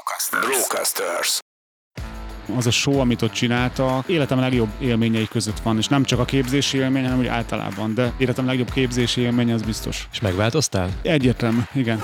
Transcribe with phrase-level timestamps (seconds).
[0.00, 0.46] Brocasters.
[0.46, 1.40] Brocasters
[2.56, 6.24] az a show, amit ott csináltak, életem legjobb élményei között van, és nem csak a
[6.24, 10.08] képzési élmény, hanem úgy általában, de életem legjobb képzési élmény, az biztos.
[10.12, 10.88] És megváltoztál?
[11.02, 12.02] Egyértelmű, igen.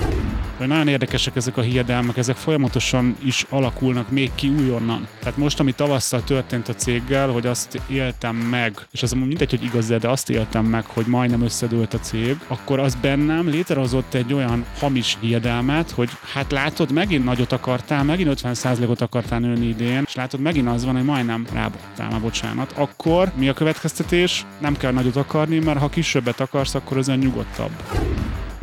[0.59, 5.09] Vagy nagyon érdekesek ezek a hiedelmek, ezek folyamatosan is alakulnak még ki újonnan.
[5.19, 9.65] Tehát most, ami tavasszal történt a céggel, hogy azt éltem meg, és az mindegy, hogy
[9.65, 14.33] igaz, de azt éltem meg, hogy majdnem összedőlt a cég, akkor az bennem létrehozott egy
[14.33, 20.15] olyan hamis hiedelmet, hogy hát látod, megint nagyot akartál, megint 50%-ot akartál nőni idén, és
[20.15, 22.73] látod, megint az van, hogy majdnem rábottál, már bocsánat.
[22.73, 24.47] Akkor mi a következtetés?
[24.61, 27.71] Nem kell nagyot akarni, mert ha kisebbet akarsz, akkor az nyugodtabb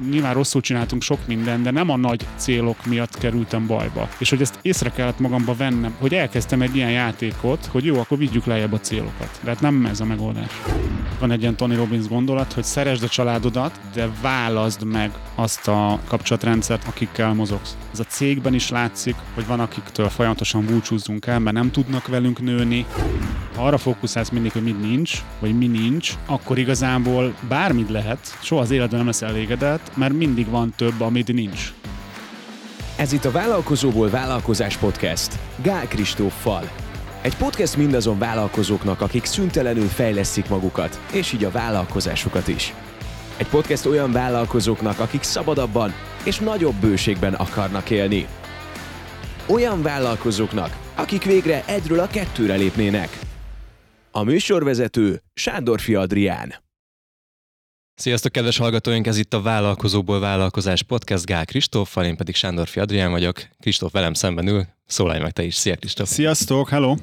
[0.10, 4.10] nyilván rosszul csináltunk sok mindent, de nem a nagy célok miatt kerültem bajba.
[4.18, 8.18] És hogy ezt észre kellett magamba vennem, hogy elkezdtem egy ilyen játékot, hogy jó, akkor
[8.18, 9.40] vigyük lejjebb a célokat.
[9.44, 10.52] De hát nem ez a megoldás.
[11.20, 16.00] Van egy ilyen Tony Robbins gondolat, hogy szeresd a családodat, de válaszd meg azt a
[16.08, 17.78] kapcsolatrendszert, akikkel mozogsz.
[17.94, 22.42] Ez a cégben is látszik, hogy van akiktől folyamatosan búcsúzzunk el, mert nem tudnak velünk
[22.42, 22.86] nőni.
[23.56, 28.62] Ha arra fókuszálsz mindig, hogy mit nincs, vagy mi nincs, akkor igazából bármit lehet, soha
[28.62, 31.73] az életben nem lesz elégedett, mert mindig van több, amit nincs.
[32.95, 35.39] Ez itt a Vállalkozóból Vállalkozás Podcast.
[35.64, 36.70] Gál Kristóffal.
[37.22, 42.73] Egy podcast mindazon vállalkozóknak, akik szüntelenül fejlesztik magukat, és így a vállalkozásukat is.
[43.38, 45.94] Egy podcast olyan vállalkozóknak, akik szabadabban
[46.26, 48.28] és nagyobb bőségben akarnak élni.
[49.48, 53.20] Olyan vállalkozóknak, akik végre egyről a kettőre lépnének.
[54.11, 56.54] A műsorvezető Sándorfi Adrián.
[57.95, 59.08] Sziasztok, kedves hallgatóink!
[59.08, 63.48] Ez itt a Vállalkozóból Vállalkozás Podcast Gál Kristóffal, én pedig Sándorfi Adrián vagyok.
[63.59, 65.56] Kristóf velem szemben ül, szólalj meg te is.
[65.56, 66.09] Szia Kristóf!
[66.09, 66.95] Sziasztok, hello!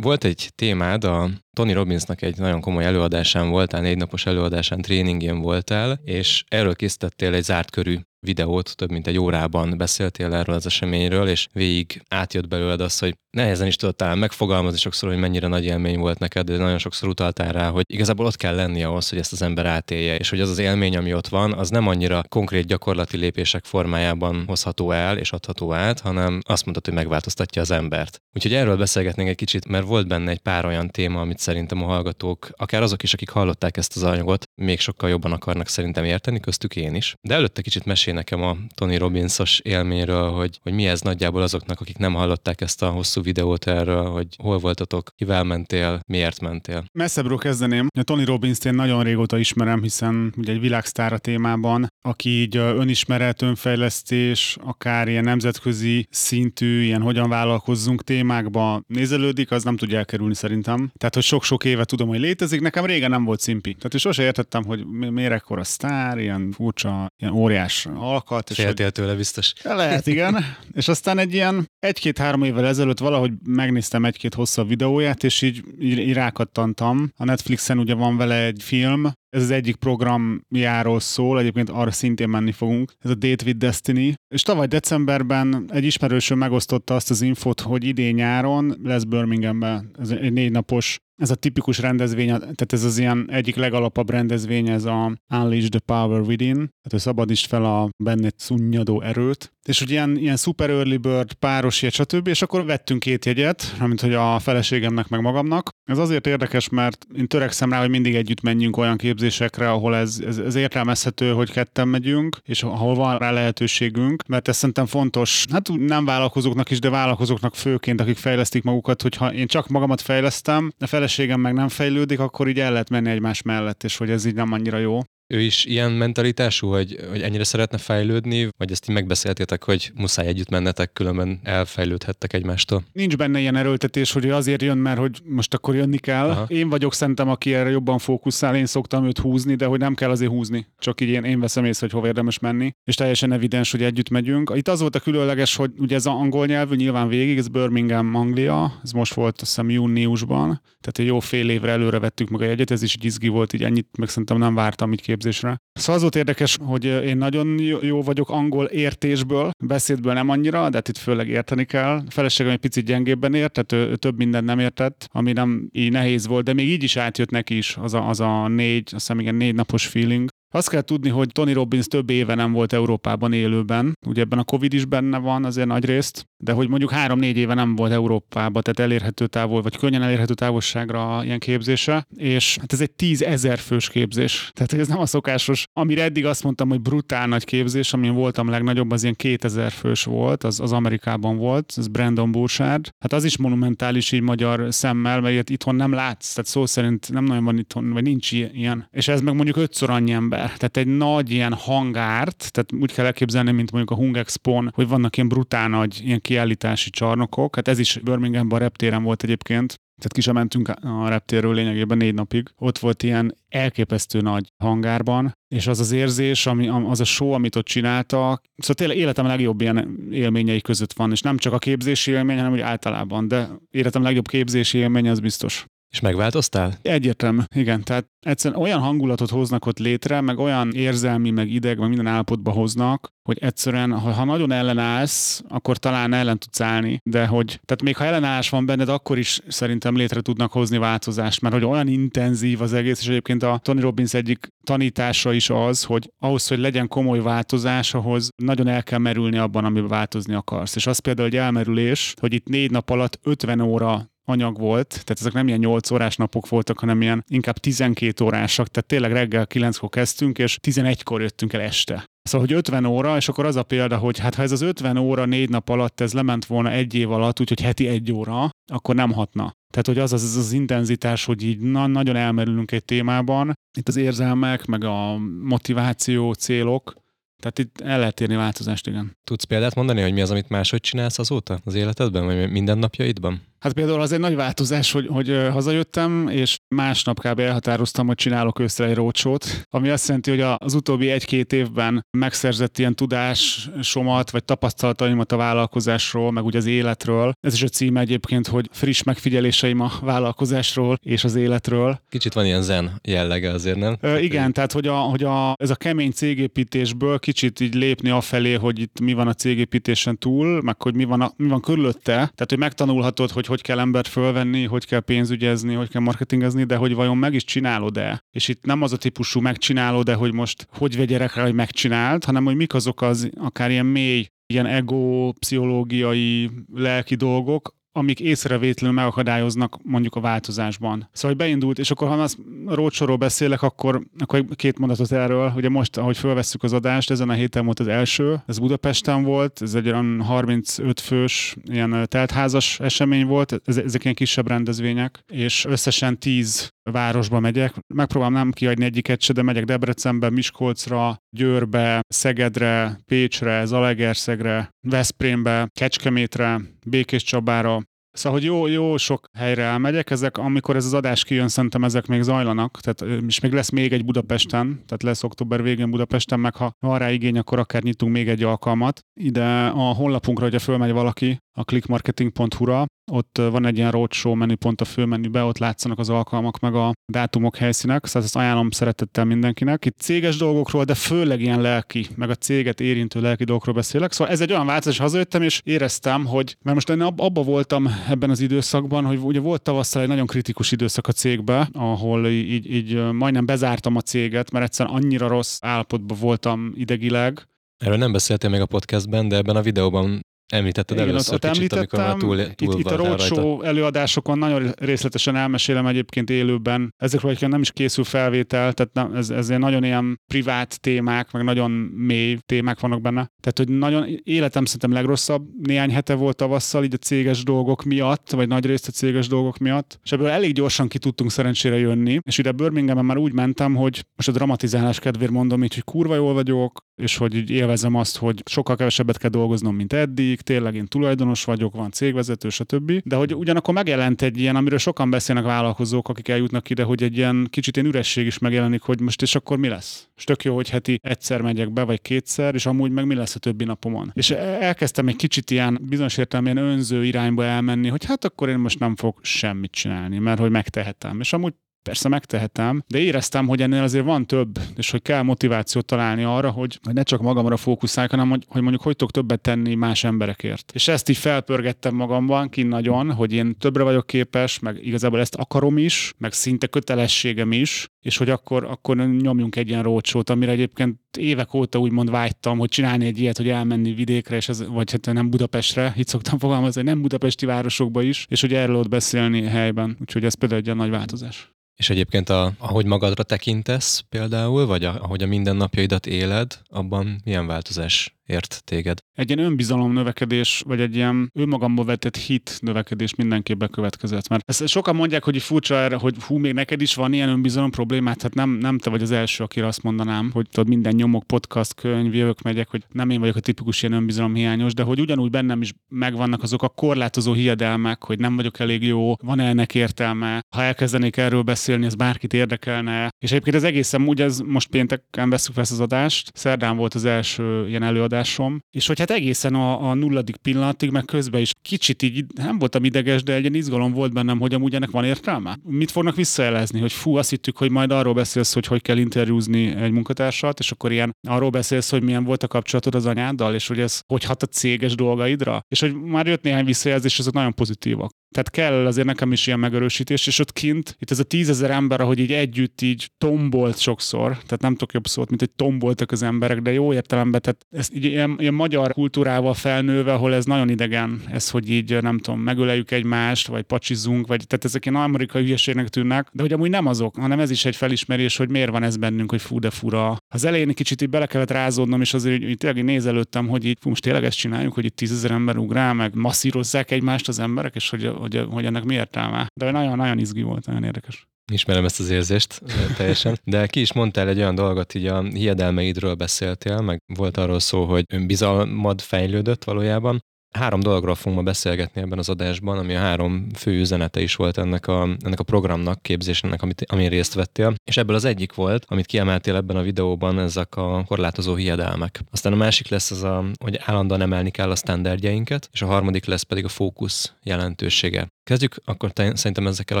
[0.00, 5.38] Volt egy témád, a Tony Robbinsnak egy nagyon komoly előadásán voltál, négy napos előadásán, tréningén
[5.40, 10.66] voltál, és erről készítettél egy zárt körű videót, több mint egy órában beszéltél erről az
[10.66, 15.64] eseményről, és végig átjött belőled az, hogy nehezen is tudtál megfogalmazni sokszor, hogy mennyire nagy
[15.64, 19.18] élmény volt neked, de nagyon sokszor utaltál rá, hogy igazából ott kell lenni ahhoz, hogy
[19.18, 22.24] ezt az ember átélje, és hogy az az élmény, ami ott van, az nem annyira
[22.28, 27.70] konkrét gyakorlati lépések formájában hozható el és adható át, hanem azt mondtad, hogy megváltoztatja az
[27.70, 28.22] embert.
[28.34, 31.86] Úgyhogy erről beszélgetnénk egy kicsit, mert volt benne egy pár olyan téma, amit szerintem a
[31.86, 36.40] hallgatók, akár azok is, akik hallották ezt az anyagot, még sokkal jobban akarnak szerintem érteni,
[36.40, 37.14] köztük én is.
[37.20, 41.80] De előtte kicsit mesél nekem a Tony Robbinsos élményről, hogy, hogy mi ez nagyjából azoknak,
[41.80, 46.84] akik nem hallották ezt a hosszú videót erről, hogy hol voltatok, kivel mentél, miért mentél.
[46.92, 47.86] Messzebbről kezdeném.
[47.98, 52.56] A Tony Robbins én nagyon régóta ismerem, hiszen ugye egy világsztár a témában, aki így
[52.56, 60.34] önismeret, önfejlesztés, akár ilyen nemzetközi szintű, ilyen hogyan vállalkozzunk témákba nézelődik, az nem tudja elkerülni
[60.34, 60.90] szerintem.
[60.96, 63.74] Tehát, hogy sok-sok éve tudom, hogy létezik, nekem régen nem volt szimpi.
[63.74, 68.50] Tehát, és sose értettem, hogy miért ekkora sztár, ilyen furcsa, ilyen óriás alkat.
[68.50, 68.94] És Féltél hogy...
[68.94, 69.52] tőle biztos.
[69.62, 70.44] Lehet, igen.
[70.80, 75.98] és aztán egy ilyen egy-két-három évvel ezelőtt valahogy megnéztem egy-két hosszabb videóját, és így, így,
[75.98, 77.12] így rákattantam.
[77.16, 82.28] A Netflixen ugye van vele egy film, ez az egyik programjáról szól, egyébként arra szintén
[82.28, 82.92] menni fogunk.
[82.98, 84.14] Ez a Date with Destiny.
[84.34, 90.10] És tavaly decemberben egy ismerősöm megosztotta azt az infot, hogy idén nyáron lesz Birminghamben ez
[90.10, 94.84] egy négy napos ez a tipikus rendezvény, tehát ez az ilyen egyik legalapabb rendezvény, ez
[94.84, 99.52] a Unleash the Power Within, tehát hogy szabadítsd fel a benned szunnyadó erőt.
[99.68, 102.26] És hogy ilyen, ilyen super early bird, páros jegy, stb.
[102.26, 105.68] És akkor vettünk két jegyet, mint hogy a feleségemnek meg magamnak.
[105.84, 110.20] Ez azért érdekes, mert én törekszem rá, hogy mindig együtt menjünk olyan képzésekre, ahol ez,
[110.26, 115.44] ez, ez értelmezhető, hogy ketten megyünk, és ahol van rá lehetőségünk, mert ez szerintem fontos,
[115.50, 120.72] hát nem vállalkozóknak is, de vállalkozóknak főként, akik fejlesztik magukat, hogyha én csak magamat fejlesztem,
[120.78, 124.24] a feleségem meg nem fejlődik, akkor így el lehet menni egymás mellett, és hogy ez
[124.24, 125.00] így nem annyira jó
[125.32, 130.26] ő is ilyen mentalitású, hogy, hogy ennyire szeretne fejlődni, vagy ezt így megbeszéltétek, hogy muszáj
[130.26, 132.84] együtt mennetek, különben elfejlődhettek egymástól?
[132.92, 136.30] Nincs benne ilyen erőltetés, hogy azért jön, mert hogy most akkor jönni kell.
[136.30, 136.44] Aha.
[136.48, 140.10] Én vagyok szerintem, aki erre jobban fókuszál, én szoktam őt húzni, de hogy nem kell
[140.10, 140.66] azért húzni.
[140.78, 142.74] Csak így én, én veszem észre, hogy hova érdemes menni.
[142.84, 144.52] És teljesen evidens, hogy együtt megyünk.
[144.54, 148.14] Itt az volt a különleges, hogy ugye ez az angol nyelvű nyilván végig, ez Birmingham,
[148.14, 152.40] Anglia, ez most volt azt hiszem júniusban, tehát egy jó fél évre előre vettük meg
[152.40, 155.56] a jegyet, ez is izgi volt, így ennyit meg szerintem nem vártam így képzésre.
[155.72, 160.76] Szóval az volt érdekes, hogy én nagyon jó vagyok angol értésből, beszédből nem annyira, de
[160.76, 162.02] hát itt főleg érteni kell.
[162.06, 165.68] A feleségem egy picit gyengébben ért, tehát ő, ő több mindent nem értett, ami nem
[165.72, 168.82] így nehéz volt, de még így is átjött neki is az a, az a négy,
[168.82, 170.30] azt hiszem igen, négy napos feeling.
[170.54, 173.98] Azt kell tudni, hogy Tony Robbins több éve nem volt Európában élőben.
[174.06, 177.54] Ugye ebben a Covid is benne van azért nagy részt, de hogy mondjuk három-négy éve
[177.54, 182.80] nem volt Európában, tehát elérhető távol, vagy könnyen elérhető távolságra ilyen képzése, és hát ez
[182.80, 184.50] egy tízezer fős képzés.
[184.54, 188.48] Tehát ez nem a szokásos, amire eddig azt mondtam, hogy brutál nagy képzés, amin voltam
[188.48, 192.88] legnagyobb, az ilyen 2000 fős volt, az, az Amerikában volt, ez Brandon Burchard.
[192.98, 197.24] Hát az is monumentális így magyar szemmel, mert itthon nem látsz, tehát szó szerint nem
[197.24, 198.88] nagyon van itthon, vagy nincs ilyen.
[198.90, 200.41] És ez meg mondjuk ötször annyi ember.
[200.46, 204.88] Tehát egy nagy ilyen hangárt, tehát úgy kell elképzelni, mint mondjuk a Hung Expo-n, hogy
[204.88, 207.54] vannak ilyen brutál nagy ilyen kiállítási csarnokok.
[207.54, 211.96] Hát ez is Birminghamban a reptéren volt egyébként, tehát ki sem mentünk a reptérről lényegében
[211.96, 212.48] négy napig.
[212.58, 217.56] Ott volt ilyen elképesztő nagy hangárban, és az az érzés, ami, az a show, amit
[217.56, 222.10] ott csináltak, szóval tényleg életem legjobb ilyen élményei között van, és nem csak a képzési
[222.10, 225.66] élmény, hanem úgy általában, de életem legjobb képzési élmény az biztos.
[225.92, 226.78] És megváltoztál?
[226.82, 227.82] Egyértelmű, igen.
[227.82, 232.50] Tehát egyszerűen olyan hangulatot hoznak ott létre, meg olyan érzelmi, meg ideg, meg minden állapotba
[232.50, 237.82] hoznak, hogy egyszerűen, ha, ha nagyon ellenállsz, akkor talán ellen tudsz állni, de hogy, tehát
[237.82, 241.88] még ha ellenállás van benned, akkor is szerintem létre tudnak hozni változást, mert hogy olyan
[241.88, 246.58] intenzív az egész, és egyébként a Tony Robbins egyik tanítása is az, hogy ahhoz, hogy
[246.58, 250.76] legyen komoly változás, ahhoz nagyon el kell merülni abban, amiben változni akarsz.
[250.76, 255.20] És az például egy elmerülés, hogy itt négy nap alatt 50 óra anyag volt, tehát
[255.20, 259.46] ezek nem ilyen 8 órás napok voltak, hanem ilyen inkább 12 órásak, tehát tényleg reggel
[259.50, 262.04] 9-kor kezdtünk, és 11-kor jöttünk el este.
[262.22, 264.96] Szóval, hogy 50 óra, és akkor az a példa, hogy hát ha ez az 50
[264.96, 268.94] óra négy nap alatt ez lement volna egy év alatt, úgyhogy heti egy óra, akkor
[268.94, 269.52] nem hatna.
[269.70, 273.88] Tehát, hogy az az, az, az intenzitás, hogy így na, nagyon elmerülünk egy témában, itt
[273.88, 276.94] az érzelmek, meg a motiváció, célok,
[277.42, 279.16] tehát itt el lehet érni változást, igen.
[279.24, 283.42] Tudsz példát mondani, hogy mi az, amit máshogy csinálsz azóta az életedben, vagy mindennapjaidban?
[283.62, 287.38] Hát például az egy nagy változás, hogy, hogy hazajöttem, és másnap kb.
[287.38, 292.78] elhatároztam, hogy csinálok őszre egy rócsót, ami azt jelenti, hogy az utóbbi egy-két évben megszerzett
[292.78, 297.32] ilyen tudásomat, vagy tapasztalataimat a vállalkozásról, meg ugye az életről.
[297.40, 302.00] Ez is a címe egyébként, hogy friss megfigyeléseim a vállalkozásról és az életről.
[302.08, 303.96] Kicsit van ilyen zen jellege azért, nem?
[304.00, 308.52] Ö, igen, tehát hogy, a, hogy a, ez a kemény cégépítésből kicsit így lépni afelé,
[308.52, 312.12] hogy itt mi van a cégépítésen túl, meg hogy mi van, a, mi van körülötte,
[312.12, 316.76] tehát hogy megtanulhatod, hogy hogy kell embert fölvenni, hogy kell pénzügyezni, hogy kell marketingezni, de
[316.76, 318.24] hogy vajon meg is csinálod-e.
[318.30, 322.44] És itt nem az a típusú megcsinálod-e, hogy most hogy vegyerek rá, hogy megcsináld, hanem
[322.44, 329.78] hogy mik azok az akár ilyen mély ilyen ego, pszichológiai, lelki dolgok, amik észrevétlenül megakadályoznak
[329.82, 331.08] mondjuk a változásban.
[331.12, 332.36] Szóval, hogy beindult, és akkor ha az
[332.66, 335.52] rócsorról beszélek, akkor, akkor két mondatot erről.
[335.56, 339.62] Ugye most, ahogy felvesszük az adást, ezen a héten volt az első, ez Budapesten volt,
[339.62, 346.18] ez egy olyan 35 fős ilyen teltházas esemény volt, ezek ilyen kisebb rendezvények, és összesen
[346.18, 347.74] 10 városba megyek.
[347.94, 356.60] Megpróbálom nem kiadni egyiket se, de megyek Debrecenbe, Miskolcra, Győrbe, Szegedre, Pécsre, Zalegerszegre, Veszprémbe, Kecskemétre,
[356.86, 357.80] Békés Csabára,
[358.12, 362.06] Szóval, hogy jó, jó sok helyre elmegyek, ezek, amikor ez az adás kijön, szerintem ezek
[362.06, 366.54] még zajlanak, tehát, és még lesz még egy Budapesten, tehát lesz október végén Budapesten, meg
[366.54, 369.00] ha van rá igény, akkor akár nyitunk még egy alkalmat.
[369.20, 374.84] Ide a honlapunkra, hogyha fölmegy valaki, a clickmarketing.hu-ra, ott van egy ilyen roadshow menüpont a
[374.84, 379.84] főmenübe, ott látszanak az alkalmak, meg a dátumok, helyszínek, szóval ezt ajánlom szeretettel mindenkinek.
[379.84, 384.12] Itt céges dolgokról, de főleg ilyen lelki, meg a céget érintő lelki dolgokról beszélek.
[384.12, 388.30] Szóval ez egy olyan változás, hazajöttem, és éreztem, hogy, mert most én abba voltam ebben
[388.30, 393.12] az időszakban, hogy ugye volt tavasszal egy nagyon kritikus időszak a cégbe, ahol így, így
[393.12, 397.46] majdnem bezártam a céget, mert egyszerűen annyira rossz állapotban voltam idegileg,
[397.82, 400.20] Erről nem beszéltél még a podcastben, de ebben a videóban
[400.52, 404.72] Említetted Igen, először ott, kicsit, amikor már túl, túl itt, itt a roadshow előadásokon nagyon
[404.78, 406.94] részletesen elmesélem egyébként élőben.
[406.96, 411.44] Ezekről egyébként nem is készül felvétel, tehát nem, ez, ez nagyon ilyen privát témák, meg
[411.44, 413.30] nagyon mély témák vannak benne.
[413.40, 418.30] Tehát, hogy nagyon életem szerintem legrosszabb néhány hete volt tavasszal, így a céges dolgok miatt,
[418.30, 419.98] vagy nagy részt a céges dolgok miatt.
[420.02, 422.18] És ebből elég gyorsan ki tudtunk szerencsére jönni.
[422.22, 426.14] És ide Birminghamben már úgy mentem, hogy most a dramatizálás kedvéért mondom így, hogy kurva
[426.14, 430.74] jól vagyok, és hogy így élvezem azt, hogy sokkal kevesebbet kell dolgoznom, mint eddig, tényleg
[430.74, 432.92] én tulajdonos vagyok, van cégvezető, stb.
[433.04, 437.16] De hogy ugyanakkor megjelent egy ilyen, amiről sokan beszélnek vállalkozók, akik eljutnak ide, hogy egy
[437.16, 440.08] ilyen kicsit ilyen üresség is megjelenik, hogy most és akkor mi lesz?
[440.16, 443.34] És tök jó, hogy heti egyszer megyek be, vagy kétszer, és amúgy meg mi lesz
[443.34, 444.10] a többi napomon.
[444.14, 448.78] És elkezdtem egy kicsit ilyen bizonyos értelemben önző irányba elmenni, hogy hát akkor én most
[448.78, 451.20] nem fog semmit csinálni, mert hogy megtehetem.
[451.20, 455.84] És amúgy Persze megtehetem, de éreztem, hogy ennél azért van több, és hogy kell motivációt
[455.84, 459.40] találni arra, hogy, hogy ne csak magamra fókuszálj, hanem hogy, hogy mondjuk hogy tudok többet
[459.40, 460.72] tenni más emberekért.
[460.74, 465.34] És ezt így felpörgettem magamban ki nagyon, hogy én többre vagyok képes, meg igazából ezt
[465.34, 470.52] akarom is, meg szinte kötelességem is, és hogy akkor, akkor nyomjunk egy ilyen rócsót, amire
[470.52, 474.90] egyébként évek óta úgymond vágytam, hogy csinálni egy ilyet, hogy elmenni vidékre, és ez, vagy
[474.90, 479.42] hát nem Budapestre, itt szoktam fogalmazni, nem budapesti városokba is, és hogy erről ott beszélni
[479.42, 479.96] helyben.
[480.00, 481.52] Úgyhogy ez például egy nagy változás.
[481.76, 487.46] És egyébként, a, ahogy magadra tekintesz például, vagy a, ahogy a mindennapjaidat éled, abban milyen
[487.46, 488.98] változás ért téged?
[489.14, 494.28] Egy ilyen önbizalom növekedés, vagy egy ilyen önmagamba vetett hit növekedés mindenképp bekövetkezett.
[494.28, 497.70] Mert ezt sokan mondják, hogy furcsa erre, hogy hú, még neked is van ilyen önbizalom
[497.70, 501.26] problémát, hát nem, nem te vagy az első, akire azt mondanám, hogy tudod, minden nyomok,
[501.26, 505.00] podcast, könyv, jövök, megyek, hogy nem én vagyok a tipikus ilyen önbizalom hiányos, de hogy
[505.00, 509.48] ugyanúgy bennem is megvannak azok a korlátozó hiedelmek, hogy nem vagyok elég jó, van -e
[509.48, 513.10] ennek értelme, ha elkezdenék erről beszélni, ez bárkit érdekelne.
[513.18, 517.04] És egyébként az egészen úgy, ez most pénteken veszük fel az adást, szerdán volt az
[517.04, 521.50] első ilyen előadás, előadásom, és hogy hát egészen a, a nulladik pillanatig, meg közben is
[521.62, 525.04] kicsit így nem voltam ideges, de egy ilyen izgalom volt bennem, hogy amúgy ennek van
[525.04, 525.58] értelme.
[525.62, 529.74] Mit fognak visszajelezni, hogy fú, azt hittük, hogy majd arról beszélsz, hogy hogy kell interjúzni
[529.74, 533.66] egy munkatársat, és akkor ilyen arról beszélsz, hogy milyen volt a kapcsolatod az anyáddal, és
[533.66, 537.54] hogy ez hogy hat a céges dolgaidra, és hogy már jött néhány visszajelzés, azok nagyon
[537.54, 538.10] pozitívak.
[538.32, 542.00] Tehát kell azért nekem is ilyen megerősítés, és ott kint, itt ez a tízezer ember,
[542.00, 546.22] ahogy így együtt így tombolt sokszor, tehát nem tudok jobb szót, mint hogy tomboltak az
[546.22, 550.68] emberek, de jó értelemben, tehát ez így ilyen, ilyen magyar kultúrával felnőve, ahol ez nagyon
[550.68, 555.42] idegen, ez, hogy így nem tudom, megöleljük egymást, vagy pacsizunk, vagy tehát ezek ilyen amerikai
[555.42, 558.82] hülyeségnek tűnnek, de hogy amúgy nem azok, hanem ez is egy felismerés, hogy miért van
[558.82, 560.16] ez bennünk, hogy fú de fura.
[560.28, 563.78] Az elején egy kicsit így bele kellett rázódnom, és azért így, tényleg nézelődtem, hogy így
[563.84, 567.90] most tényleg ezt csináljuk, hogy itt tízezer ember ugrál, meg masszírozzák egymást az emberek, és
[567.90, 569.46] hogy hogy, hogy ennek mi értelme.
[569.54, 571.26] De nagyon-nagyon izgi volt, nagyon érdekes.
[571.52, 572.62] Ismerem ezt az érzést
[572.96, 573.38] teljesen.
[573.44, 577.84] De ki is mondtál egy olyan dolgot, így a hiedelmeidről beszéltél, meg volt arról szó,
[577.84, 580.24] hogy önbizalmad fejlődött valójában.
[580.52, 584.58] Három dologról fogunk ma beszélgetni ebben az adásban, ami a három fő üzenete is volt
[584.58, 587.74] ennek a, ennek a programnak, képzésnek, amit, amin részt vettél.
[587.84, 592.20] És ebből az egyik volt, amit kiemeltél ebben a videóban, ezek a korlátozó hiedelmek.
[592.30, 596.24] Aztán a másik lesz az, a, hogy állandóan emelni kell a standardjainket, és a harmadik
[596.24, 598.28] lesz pedig a fókusz jelentősége.
[598.44, 600.00] Kezdjük akkor te, szerintem ezekkel a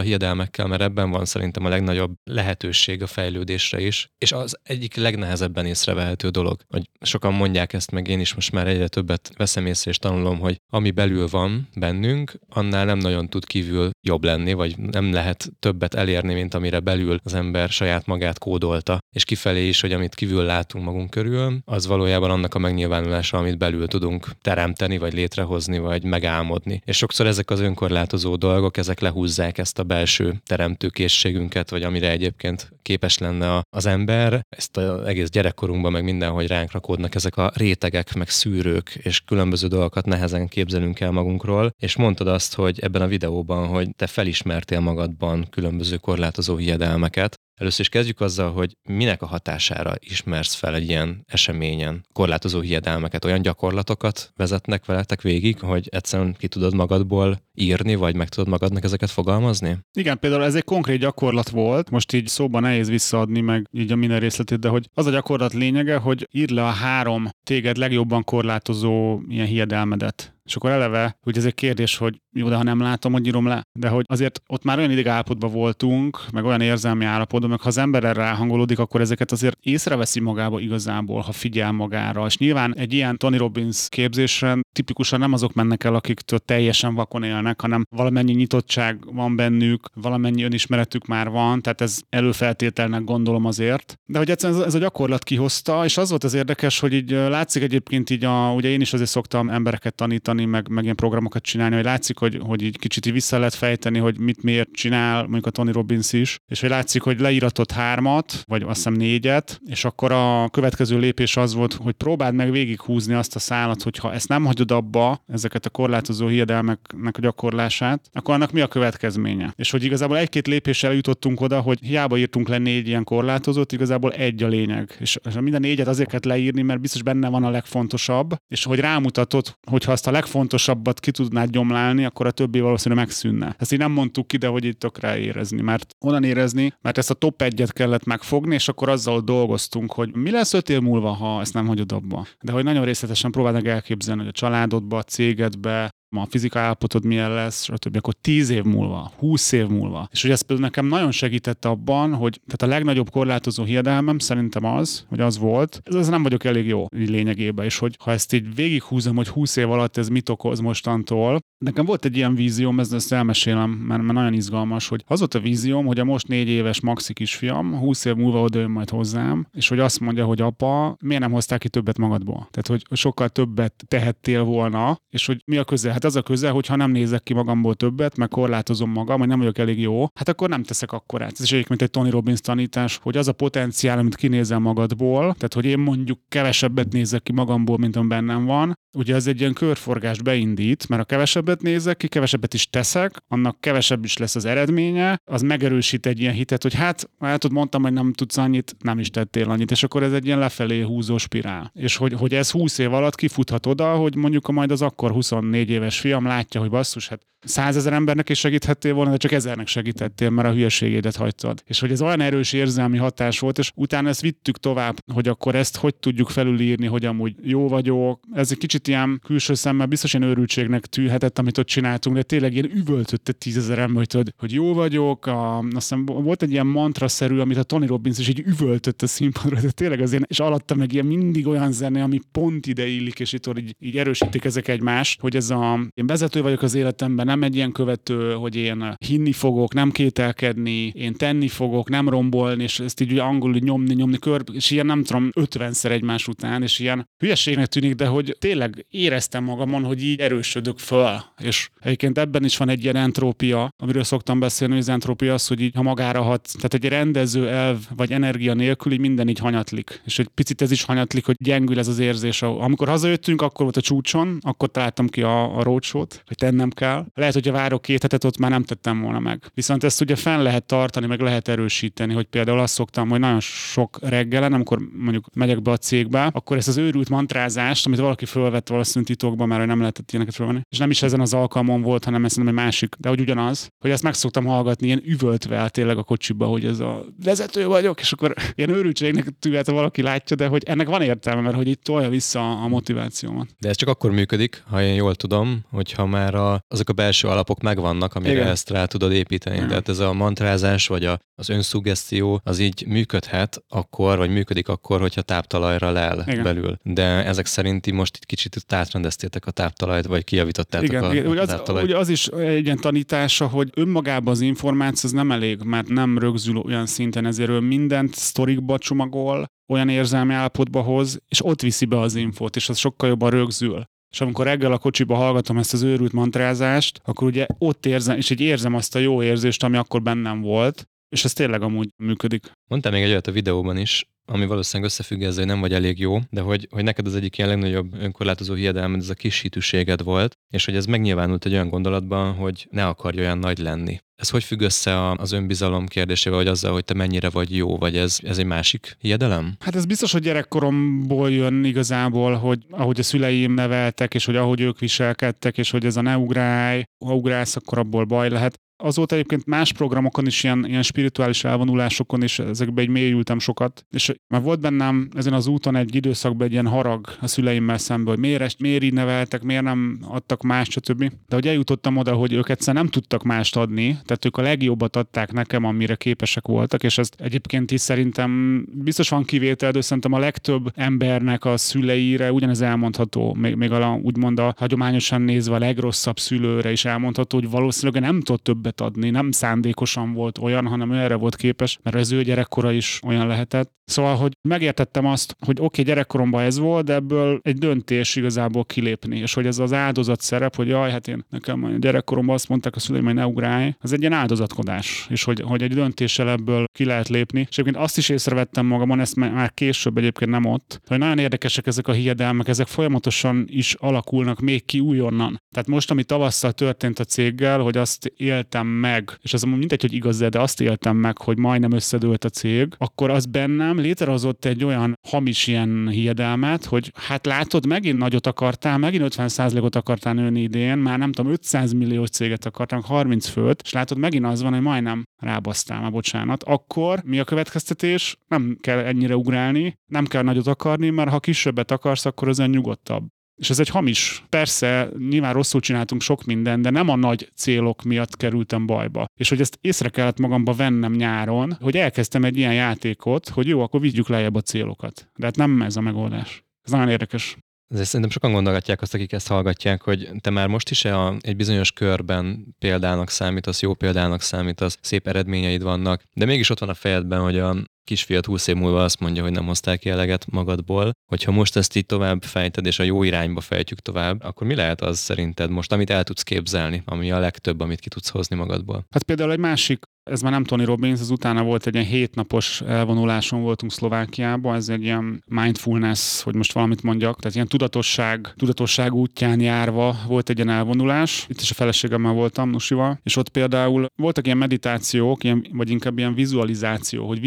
[0.00, 5.66] hiedelmekkel, mert ebben van szerintem a legnagyobb lehetőség a fejlődésre is, és az egyik legnehezebben
[5.66, 9.90] észrevehető dolog, hogy sokan mondják ezt, meg én is most már egyre többet veszem észre
[9.90, 14.78] és tanulom, hogy ami belül van bennünk, annál nem nagyon tud kívül jobb lenni, vagy
[14.78, 19.80] nem lehet többet elérni, mint amire belül az ember saját magát kódolta, és kifelé is,
[19.80, 24.98] hogy amit kívül látunk magunk körül, az valójában annak a megnyilvánulása, amit belül tudunk teremteni,
[24.98, 26.82] vagy létrehozni, vagy megálmodni.
[26.84, 32.72] És sokszor ezek az önkorlátozó dolgok, ezek lehúzzák ezt a belső teremtőkészségünket, vagy amire egyébként
[32.82, 34.46] képes lenne az ember.
[34.48, 39.66] Ezt az egész gyerekkorunkban, meg mindenhogy ránk rakódnak ezek a rétegek, meg szűrők, és különböző
[39.66, 41.70] dolgokat nehezen képzelünk el magunkról.
[41.78, 47.80] És mondtad azt, hogy ebben a videóban, hogy te felismertél magadban különböző korlátozó hiedelmeket, Először
[47.80, 52.06] is kezdjük azzal, hogy minek a hatására ismersz fel egy ilyen eseményen?
[52.12, 58.28] Korlátozó hiedelmeket, olyan gyakorlatokat vezetnek veletek végig, hogy egyszerűen ki tudod magadból írni, vagy meg
[58.28, 59.78] tudod magadnak ezeket fogalmazni?
[59.92, 63.96] Igen, például ez egy konkrét gyakorlat volt, most így szóban nehéz visszaadni meg így a
[63.96, 68.24] minden részletét, de hogy az a gyakorlat lényege, hogy írd le a három téged legjobban
[68.24, 72.80] korlátozó ilyen hiedelmedet és akkor eleve, hogy ez egy kérdés, hogy jó, de ha nem
[72.80, 73.62] látom, hogy írom le.
[73.78, 77.68] De hogy azért ott már olyan ideg állapotban voltunk, meg olyan érzelmi állapotban, meg ha
[77.68, 82.26] az ember erre ráhangolódik, akkor ezeket azért észreveszi magába igazából, ha figyel magára.
[82.26, 87.22] És nyilván egy ilyen Tony Robbins képzésre tipikusan nem azok mennek el, akiktől teljesen vakon
[87.22, 93.98] élnek, hanem valamennyi nyitottság van bennük, valamennyi önismeretük már van, tehát ez előfeltételnek gondolom azért.
[94.06, 97.62] De hogy egyszerűen ez a gyakorlat kihozta, és az volt az érdekes, hogy így látszik
[97.62, 101.74] egyébként így, a, ugye én is azért szoktam embereket tanítani, meg, meg ilyen programokat csinálni,
[101.74, 105.46] hogy látszik, hogy, hogy így kicsit így vissza lehet fejteni, hogy mit miért csinál, mondjuk
[105.46, 109.84] a Tony Robbins is, és hogy látszik, hogy leíratott hármat, vagy azt hiszem négyet, és
[109.84, 114.28] akkor a következő lépés az volt, hogy próbáld meg végighúzni azt a szálat, hogyha ezt
[114.28, 119.52] nem hagyod abba, ezeket a korlátozó hiedelmeknek a gyakorlását, akkor annak mi a következménye?
[119.56, 124.12] És hogy igazából egy-két lépéssel jutottunk oda, hogy hiába írtunk le négy ilyen korlátozót, igazából
[124.12, 124.96] egy a lényeg.
[125.00, 128.78] És, és minden négyet azért kell leírni, mert biztos benne van a legfontosabb, és hogy
[128.78, 133.54] rámutatod, hogyha azt a legfontosabbat ki tudnád gyomlálni, akkor a többi valószínűleg megszűnne.
[133.58, 137.10] Ezt így nem mondtuk ki, de hogy itt tök érezni, mert onnan érezni, mert ezt
[137.10, 141.12] a top egyet kellett megfogni, és akkor azzal dolgoztunk, hogy mi lesz öt év múlva,
[141.12, 142.26] ha ezt nem hagyod abba.
[142.40, 147.34] De hogy nagyon részletesen próbálnak elképzelni, hogy a családodba, a cégedbe, a fizika állapotod milyen
[147.34, 147.96] lesz, stb.
[147.96, 150.08] Akkor 10 év múlva, 20 év múlva.
[150.12, 154.64] És hogy ez például nekem nagyon segített abban, hogy tehát a legnagyobb korlátozó hiedelmem szerintem
[154.64, 158.32] az, hogy az volt, ez, ez nem vagyok elég jó lényegében, és hogy ha ezt
[158.32, 162.80] így végighúzom, hogy 20 év alatt ez mit okoz mostantól, nekem volt egy ilyen vízióm,
[162.80, 166.28] ezt, ezt elmesélem, mert, mert nagyon izgalmas, hogy az volt a vízióm, hogy a most
[166.28, 170.24] négy éves maxi kisfiam 20 év múlva oda jön majd hozzám, és hogy azt mondja,
[170.24, 172.48] hogy apa, miért nem hozták ki többet magadból?
[172.50, 175.92] Tehát, hogy sokkal többet tehettél volna, és hogy mi a köze?
[176.02, 179.28] Hát az a köze, hogy ha nem nézek ki magamból többet, meg korlátozom magam, vagy
[179.28, 181.32] nem vagyok elég jó, hát akkor nem teszek akkorát.
[181.32, 185.54] Ez is egyébként egy Tony Robbins tanítás, hogy az a potenciál, amit kinézel magadból, tehát
[185.54, 189.52] hogy én mondjuk kevesebbet nézek ki magamból, mint ami bennem van, ugye ez egy ilyen
[189.52, 194.44] körforgást beindít, mert a kevesebbet nézek ki, kevesebbet is teszek, annak kevesebb is lesz az
[194.44, 198.98] eredménye, az megerősít egy ilyen hitet, hogy hát, hát mondtam, hogy nem tudsz annyit, nem
[198.98, 201.70] is tettél annyit, és akkor ez egy ilyen lefelé húzó spirál.
[201.74, 205.10] És hogy, hogy ez 20 év alatt kifuthat oda, hogy mondjuk a majd az akkor
[205.10, 209.66] 24 éves fiam látja, hogy basszus, hát százezer embernek is segíthettél volna, de csak ezernek
[209.66, 211.62] segítettél, mert a hülyeségédet hagytad.
[211.66, 215.54] És hogy ez olyan erős érzelmi hatás volt, és utána ezt vittük tovább, hogy akkor
[215.54, 218.20] ezt hogy tudjuk felülírni, hogy amúgy jó vagyok.
[218.32, 222.52] Ez egy kicsit ilyen külső szemmel biztos ilyen őrültségnek tűhetett, amit ott csináltunk, de tényleg
[222.52, 225.26] ilyen üvöltötte tízezer ember, hogy, hogy jó vagyok.
[225.26, 229.60] A, azt volt egy ilyen mantra-szerű, amit a Tony Robbins is így üvöltött a színpadra,
[229.60, 233.32] de tényleg azért, és alatta meg ilyen mindig olyan zene, ami pont ide illik, és
[233.32, 237.42] itt így, így erősítik ezek egymást, hogy ez a, én vezető vagyok az életemben, nem
[237.42, 242.80] egy ilyen követő, hogy én hinni fogok, nem kételkedni, én tenni fogok, nem rombolni, és
[242.80, 247.08] ezt így angolul nyomni, nyomni kör, és ilyen nem tudom, ötvenszer egymás után, és ilyen
[247.18, 251.16] hülyeségnek tűnik, de hogy tényleg éreztem magamon, hogy így erősödök föl.
[251.42, 255.46] És egyébként ebben is van egy ilyen entrópia, amiről szoktam beszélni, hogy az entrópia az,
[255.46, 260.02] hogy így, ha magára hat, tehát egy rendező elv vagy energia nélkül minden így hanyatlik.
[260.04, 262.42] És egy picit ez is hanyatlik, hogy gyengül ez az érzés.
[262.42, 267.06] Amikor hazajöttünk, akkor volt a csúcson, akkor találtam ki a, a rócsót, hogy tennem kell.
[267.14, 269.50] Lehet, hogy a várok két hetet, ott már nem tettem volna meg.
[269.54, 273.40] Viszont ezt ugye fenn lehet tartani, meg lehet erősíteni, hogy például azt szoktam, hogy nagyon
[273.40, 278.24] sok reggelen, amikor mondjuk megyek be a cégbe, akkor ezt az őrült mantrázást, amit valaki
[278.24, 280.60] fölvett valószínűleg titokban, mert nem lehetett ilyeneket fölvenni.
[280.70, 283.90] És nem is ezen az alkalmon volt, hanem ez egy másik, de hogy ugyanaz, hogy
[283.90, 288.12] ezt meg szoktam hallgatni ilyen üvöltve tényleg a kocsiba, hogy ez a vezető vagyok, és
[288.12, 291.82] akkor ilyen őrültségnek tűhet, ha valaki látja, de hogy ennek van értelme, mert hogy itt
[291.82, 293.48] tolja vissza a motivációmat.
[293.58, 297.28] De ez csak akkor működik, ha én jól tudom, hogyha már a, azok a belső
[297.28, 298.46] alapok megvannak, amire Igen.
[298.46, 299.56] ezt rá tudod építeni.
[299.56, 299.68] Igen.
[299.68, 305.00] Tehát ez a mantrázás, vagy a, az önszuggesztió, az így működhet akkor, vagy működik akkor,
[305.00, 306.42] hogyha táptalajra lel Igen.
[306.42, 306.78] belül.
[306.82, 311.26] De ezek szerinti most itt kicsit átrendeztétek a táptalajt, vagy kijavítottátok Igen, a, Igen.
[311.26, 315.62] Ugye az, ugye az is egy ilyen tanítása, hogy önmagában az információ az nem elég,
[315.62, 321.44] mert nem rögzül olyan szinten, ezért ő mindent sztorikba csomagol, olyan érzelmi állapotba hoz, és
[321.44, 323.84] ott viszi be az infót, és az sokkal jobban rögzül.
[324.12, 328.30] És amikor reggel a kocsiba hallgatom ezt az őrült mantrázást, akkor ugye ott érzem, és
[328.30, 332.52] így érzem azt a jó érzést, ami akkor bennem volt, és ez tényleg amúgy működik.
[332.70, 335.98] Mondtál még egy olyat a videóban is, ami valószínűleg összefügg ezzel, hogy nem vagy elég
[335.98, 340.02] jó, de hogy, hogy neked az egyik ilyen legnagyobb önkorlátozó hiedelmed ez a kis hitűséged
[340.02, 344.00] volt, és hogy ez megnyilvánult egy olyan gondolatban, hogy ne akarj olyan nagy lenni.
[344.22, 347.96] Ez hogy függ össze az önbizalom kérdésével, vagy azzal, hogy te mennyire vagy jó, vagy
[347.96, 349.56] ez, ez egy másik hiedelem?
[349.60, 354.60] Hát ez biztos, hogy gyerekkoromból jön igazából, hogy ahogy a szüleim neveltek, és hogy ahogy
[354.60, 359.14] ők viselkedtek, és hogy ez a ne ugrálj, ha ugrálsz, akkor abból baj lehet azóta
[359.14, 364.42] egyébként más programokon is, ilyen, ilyen spirituális elvonulásokon is ezekbe egy mélyültem sokat, és már
[364.42, 368.60] volt bennem ezen az úton egy időszakban egy ilyen harag a szüleimmel szemben, hogy miért,
[368.60, 370.98] miért így neveltek, miért nem adtak más, stb.
[371.28, 374.96] De hogy eljutottam oda, hogy ők egyszer nem tudtak mást adni, tehát ők a legjobbat
[374.96, 380.12] adták nekem, amire képesek voltak, és ezt egyébként is szerintem biztos van kivétel, de szerintem
[380.12, 385.58] a legtöbb embernek a szüleire ugyanez elmondható, még, még a, úgymond a hagyományosan nézve a
[385.58, 389.10] legrosszabb szülőre is elmondható, hogy valószínűleg nem tud többet többet adni.
[389.10, 393.26] Nem szándékosan volt olyan, hanem ő erre volt képes, mert az ő gyerekkora is olyan
[393.26, 393.70] lehetett.
[393.84, 398.64] Szóval, hogy megértettem azt, hogy oké, okay, gyerekkoromban ez volt, de ebből egy döntés igazából
[398.64, 402.48] kilépni, és hogy ez az áldozat szerep, hogy jaj, hát én nekem a gyerekkoromban azt
[402.48, 406.30] mondták a szüleim, hogy ne ugrálj, az egy ilyen áldozatkodás, és hogy, hogy egy döntéssel
[406.30, 407.40] ebből ki lehet lépni.
[407.40, 411.66] És egyébként azt is észrevettem magamon, ezt már később egyébként nem ott, hogy nagyon érdekesek
[411.66, 415.40] ezek a hiedelmek, ezek folyamatosan is alakulnak még ki újonnan.
[415.54, 419.80] Tehát most, ami tavasszal történt a céggel, hogy azt éltem éltem meg, és az mindegy,
[419.80, 424.44] hogy igaz, de azt éltem meg, hogy majdnem összedőlt a cég, akkor az bennem létrehozott
[424.44, 430.42] egy olyan hamis ilyen hiedelmet, hogy hát látod, megint nagyot akartál, megint 50%-ot akartál nőni
[430.42, 434.52] idén, már nem tudom, 500 millió céget akartál, 30 főt, és látod, megint az van,
[434.52, 436.42] hogy majdnem rábasztál már, bocsánat.
[436.42, 438.16] Akkor mi a következtetés?
[438.28, 443.04] Nem kell ennyire ugrálni, nem kell nagyot akarni, mert ha kisebbet akarsz, akkor az nyugodtabb.
[443.42, 444.24] És ez egy hamis.
[444.28, 449.04] Persze, nyilván rosszul csináltunk sok minden, de nem a nagy célok miatt kerültem bajba.
[449.20, 453.60] És hogy ezt észre kellett magamba vennem nyáron, hogy elkezdtem egy ilyen játékot, hogy jó,
[453.60, 455.10] akkor vigyük lejjebb a célokat.
[455.16, 456.44] De hát nem ez a megoldás.
[456.62, 457.36] Ez nagyon érdekes.
[457.68, 461.36] Ezért szerintem sokan gondolgatják azt, akik ezt hallgatják, hogy te már most is a, egy
[461.36, 466.74] bizonyos körben példának számítasz, jó példának számítasz, szép eredményeid vannak, de mégis ott van a
[466.74, 470.90] fejedben, hogy a kisfiat 20 év múlva azt mondja, hogy nem hoztál ki eleget magadból.
[471.10, 474.80] Hogyha most ezt így tovább fejted, és a jó irányba fejtjük tovább, akkor mi lehet
[474.80, 478.86] az szerinted most, amit el tudsz képzelni, ami a legtöbb, amit ki tudsz hozni magadból?
[478.90, 482.60] Hát például egy másik ez már nem Tony Robbins, az utána volt egy ilyen hétnapos
[482.60, 488.94] elvonuláson voltunk Szlovákiában, ez egy ilyen mindfulness, hogy most valamit mondjak, tehát ilyen tudatosság, tudatosság
[488.94, 491.26] útján járva volt egy ilyen elvonulás.
[491.28, 495.98] Itt is a feleségemmel voltam, Nusival, és ott például voltak ilyen meditációk, ilyen, vagy inkább
[495.98, 497.20] ilyen vizualizáció, hogy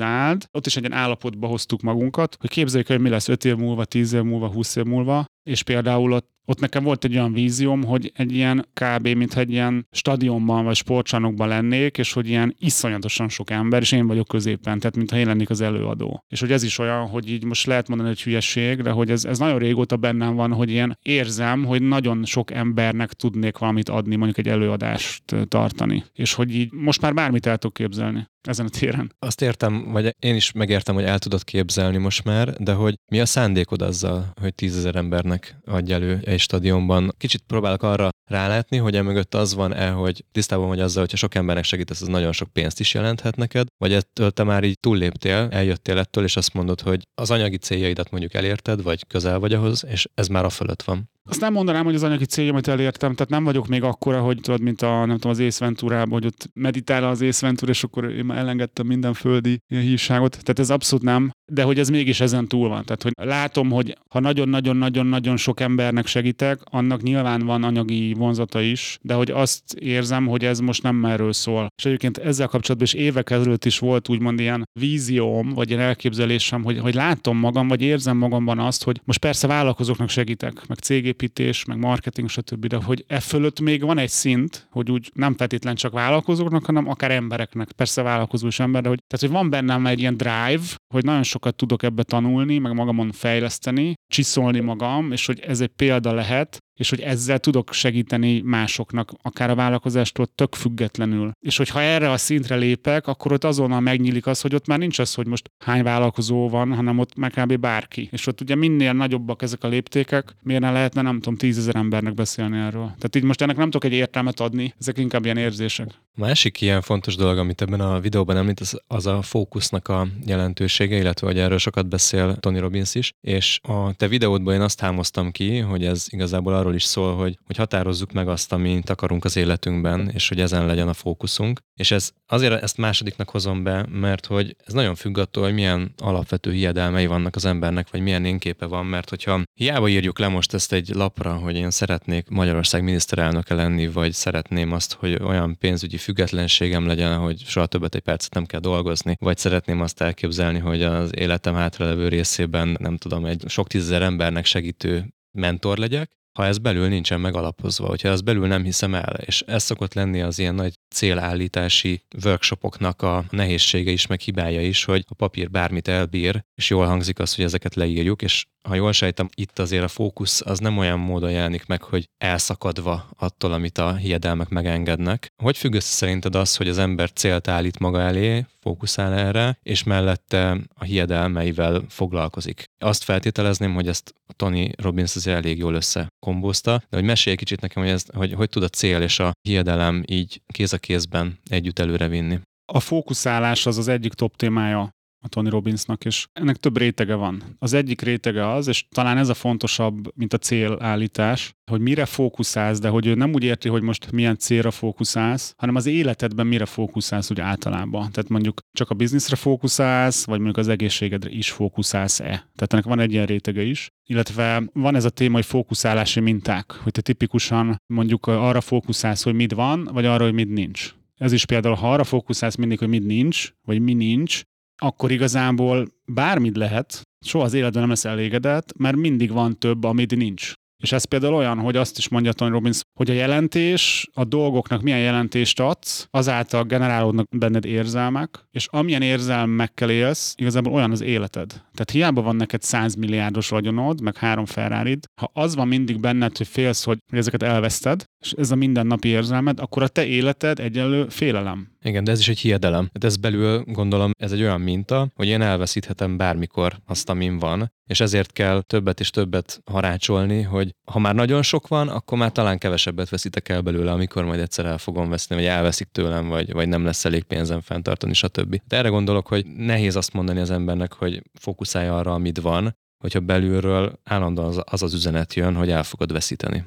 [0.00, 3.56] vizualizáld, ott is egy ilyen állapotba hoztuk magunkat, hogy képzeljük, hogy mi lesz 5 év
[3.56, 7.32] múlva, 10 év múlva, 20 év múlva, és például ott, ott nekem volt egy olyan
[7.32, 9.08] vízióm, hogy egy ilyen kb.
[9.08, 14.06] mintha egy ilyen stadionban vagy sportcsarnokban lennék, és hogy ilyen iszonyatosan sok ember, és én
[14.06, 16.24] vagyok középen, tehát mintha én lennék az előadó.
[16.28, 19.24] És hogy ez is olyan, hogy így most lehet mondani, hogy hülyeség, de hogy ez,
[19.24, 24.16] ez nagyon régóta bennem van, hogy ilyen érzem, hogy nagyon sok embernek tudnék valamit adni,
[24.16, 26.04] mondjuk egy előadást tartani.
[26.14, 29.14] És hogy így most már bármit el tudok képzelni ezen a téren.
[29.18, 33.20] Azt értem, vagy én is megértem, hogy el tudod képzelni most már, de hogy mi
[33.20, 37.14] a szándékod azzal, hogy tízezer embernek adj elő egy stadionban?
[37.18, 41.64] Kicsit próbálok arra rálátni, hogy emögött az van-e, hogy tisztában vagy azzal, hogyha sok embernek
[41.64, 45.98] segítesz, az nagyon sok pénzt is jelenthet neked, vagy ettől te már így túlléptél, eljöttél
[45.98, 50.08] ettől, és azt mondod, hogy az anyagi céljaidat mondjuk elérted, vagy közel vagy ahhoz, és
[50.14, 51.10] ez már a fölött van.
[51.30, 54.60] Azt nem mondanám, hogy az anyagi céljomat elértem, tehát nem vagyok még akkora, hogy tudod,
[54.60, 58.38] mint a, nem tudom, az észventúrában, hogy ott meditál az észventúr, és akkor én már
[58.38, 60.30] elengedtem minden földi hívságot.
[60.30, 62.84] Tehát ez abszolút nem, de hogy ez mégis ezen túl van.
[62.84, 68.98] Tehát, hogy látom, hogy ha nagyon-nagyon-nagyon-nagyon sok embernek segítek, annak nyilván van anyagi vonzata is,
[69.02, 71.66] de hogy azt érzem, hogy ez most nem erről szól.
[71.76, 76.64] És egyébként ezzel kapcsolatban is évek ezelőtt is volt úgymond ilyen vízióm, vagy ilyen elképzelésem,
[76.64, 80.78] hogy, hogy látom magam, vagy érzem magamban azt, hogy most persze vállalkozóknak segítek, meg
[81.20, 82.66] cégépítés, meg marketing, stb.
[82.66, 86.88] De hogy e fölött még van egy szint, hogy úgy nem feltétlen csak vállalkozóknak, hanem
[86.88, 87.72] akár embereknek.
[87.72, 90.62] Persze vállalkozó is ember, de hogy, tehát, hogy van bennem egy ilyen drive,
[90.94, 95.72] hogy nagyon sokat tudok ebbe tanulni, meg magamon fejleszteni, csiszolni magam, és hogy ez egy
[95.76, 101.30] példa lehet, és hogy ezzel tudok segíteni másoknak, akár a vállalkozástól tök függetlenül.
[101.40, 104.98] És hogyha erre a szintre lépek, akkor ott azonnal megnyílik az, hogy ott már nincs
[104.98, 107.56] az, hogy most hány vállalkozó van, hanem ott meg kb.
[107.56, 108.08] bárki.
[108.12, 112.14] És ott ugye minél nagyobbak ezek a léptékek, miért ne lehetne, nem tudom, tízezer embernek
[112.14, 112.86] beszélni erről.
[112.86, 115.88] Tehát így most ennek nem tudok egy értelmet adni, ezek inkább ilyen érzések.
[116.16, 120.96] Másik ilyen fontos dolog, amit ebben a videóban említ, az, az a fókusznak a jelentősége,
[120.96, 125.30] illetve hogy erről sokat beszél Tony Robbins is, és a te videódban én azt hámoztam
[125.30, 129.36] ki, hogy ez igazából arról is szól, hogy, hogy határozzuk meg azt, amit akarunk az
[129.36, 131.60] életünkben, és hogy ezen legyen a fókuszunk.
[131.74, 135.92] És ez azért ezt másodiknak hozom be, mert hogy ez nagyon függ attól, hogy milyen
[135.96, 140.54] alapvető hiedelmei vannak az embernek, vagy milyen énképe van, mert hogyha hiába írjuk le most
[140.54, 145.96] ezt egy lapra, hogy én szeretnék Magyarország miniszterelnöke lenni, vagy szeretném azt, hogy olyan pénzügyi
[145.96, 150.82] függetlenségem legyen, hogy soha többet egy percet nem kell dolgozni, vagy szeretném azt elképzelni, hogy
[150.82, 156.58] az életem hátralevő részében nem tudom, egy sok tízezer embernek segítő mentor legyek, ha ez
[156.58, 160.54] belül nincsen megalapozva, hogyha ez belül nem hiszem el, és ez szokott lenni az ilyen
[160.54, 166.70] nagy célállítási workshopoknak a nehézsége is, meg hibája is, hogy a papír bármit elbír, és
[166.70, 170.58] jól hangzik az, hogy ezeket leírjuk, és ha jól sejtem, itt azért a fókusz az
[170.58, 175.28] nem olyan módon jelenik meg, hogy elszakadva attól, amit a hiedelmek megengednek.
[175.42, 179.82] Hogy függ össze szerinted az, hogy az ember célt állít maga elé, fókuszál erre, és
[179.82, 182.64] mellette a hiedelmeivel foglalkozik?
[182.78, 187.82] Azt feltételezném, hogy ezt Tony Robbins azért elég jól összekombózta, de hogy mesélj kicsit nekem,
[187.82, 191.78] hogy, ez, hogy hogy tud a cél és a hiedelem így kéz a kézben együtt
[191.78, 192.38] előre vinni.
[192.72, 197.42] A fókuszálás az az egyik top témája a Tony Robbinsnak, és ennek több rétege van.
[197.58, 202.78] Az egyik rétege az, és talán ez a fontosabb, mint a célállítás, hogy mire fókuszálsz,
[202.78, 206.64] de hogy ő nem úgy érti, hogy most milyen célra fókuszálsz, hanem az életedben mire
[206.64, 208.10] fókuszálsz úgy általában.
[208.12, 212.24] Tehát mondjuk csak a bizniszre fókuszálsz, vagy mondjuk az egészségedre is fókuszálsz-e.
[212.24, 213.90] Tehát ennek van egy ilyen rétege is.
[214.04, 219.34] Illetve van ez a téma, hogy fókuszálási minták, hogy te tipikusan mondjuk arra fókuszálsz, hogy
[219.34, 220.94] mit van, vagy arra, hogy mit nincs.
[221.16, 224.42] Ez is például, ha arra fókuszálsz mindig, hogy mit nincs, vagy mi nincs,
[224.80, 230.16] akkor igazából bármit lehet, soha az életben nem lesz elégedett, mert mindig van több, amit
[230.16, 230.52] nincs.
[230.82, 234.82] És ez például olyan, hogy azt is mondja Tony Robbins, hogy a jelentés, a dolgoknak
[234.82, 241.62] milyen jelentést adsz, azáltal generálódnak benned érzelmek, és amilyen érzelmekkel élsz, igazából olyan az életed.
[241.80, 246.36] Tehát hiába van neked 100 milliárdos vagyonod, meg három ferrari ha az van mindig benned,
[246.36, 251.06] hogy félsz, hogy ezeket elveszted, és ez a mindennapi érzelmed, akkor a te életed egyenlő
[251.08, 251.68] félelem.
[251.82, 252.88] Igen, de ez is egy hiedelem.
[252.92, 257.72] Hát ez belül gondolom, ez egy olyan minta, hogy én elveszíthetem bármikor azt, amin van,
[257.86, 262.32] és ezért kell többet és többet harácsolni, hogy ha már nagyon sok van, akkor már
[262.32, 266.52] talán kevesebbet veszítek el belőle, amikor majd egyszer el fogom veszni, vagy elveszik tőlem, vagy,
[266.52, 268.60] vagy nem lesz elég pénzem fenntartani, stb.
[268.68, 271.22] De erre gondolok, hogy nehéz azt mondani az embernek, hogy
[271.70, 276.12] fókuszálj arra, amit van, hogyha belülről állandóan az az, az üzenet jön, hogy el fogod
[276.12, 276.64] veszíteni.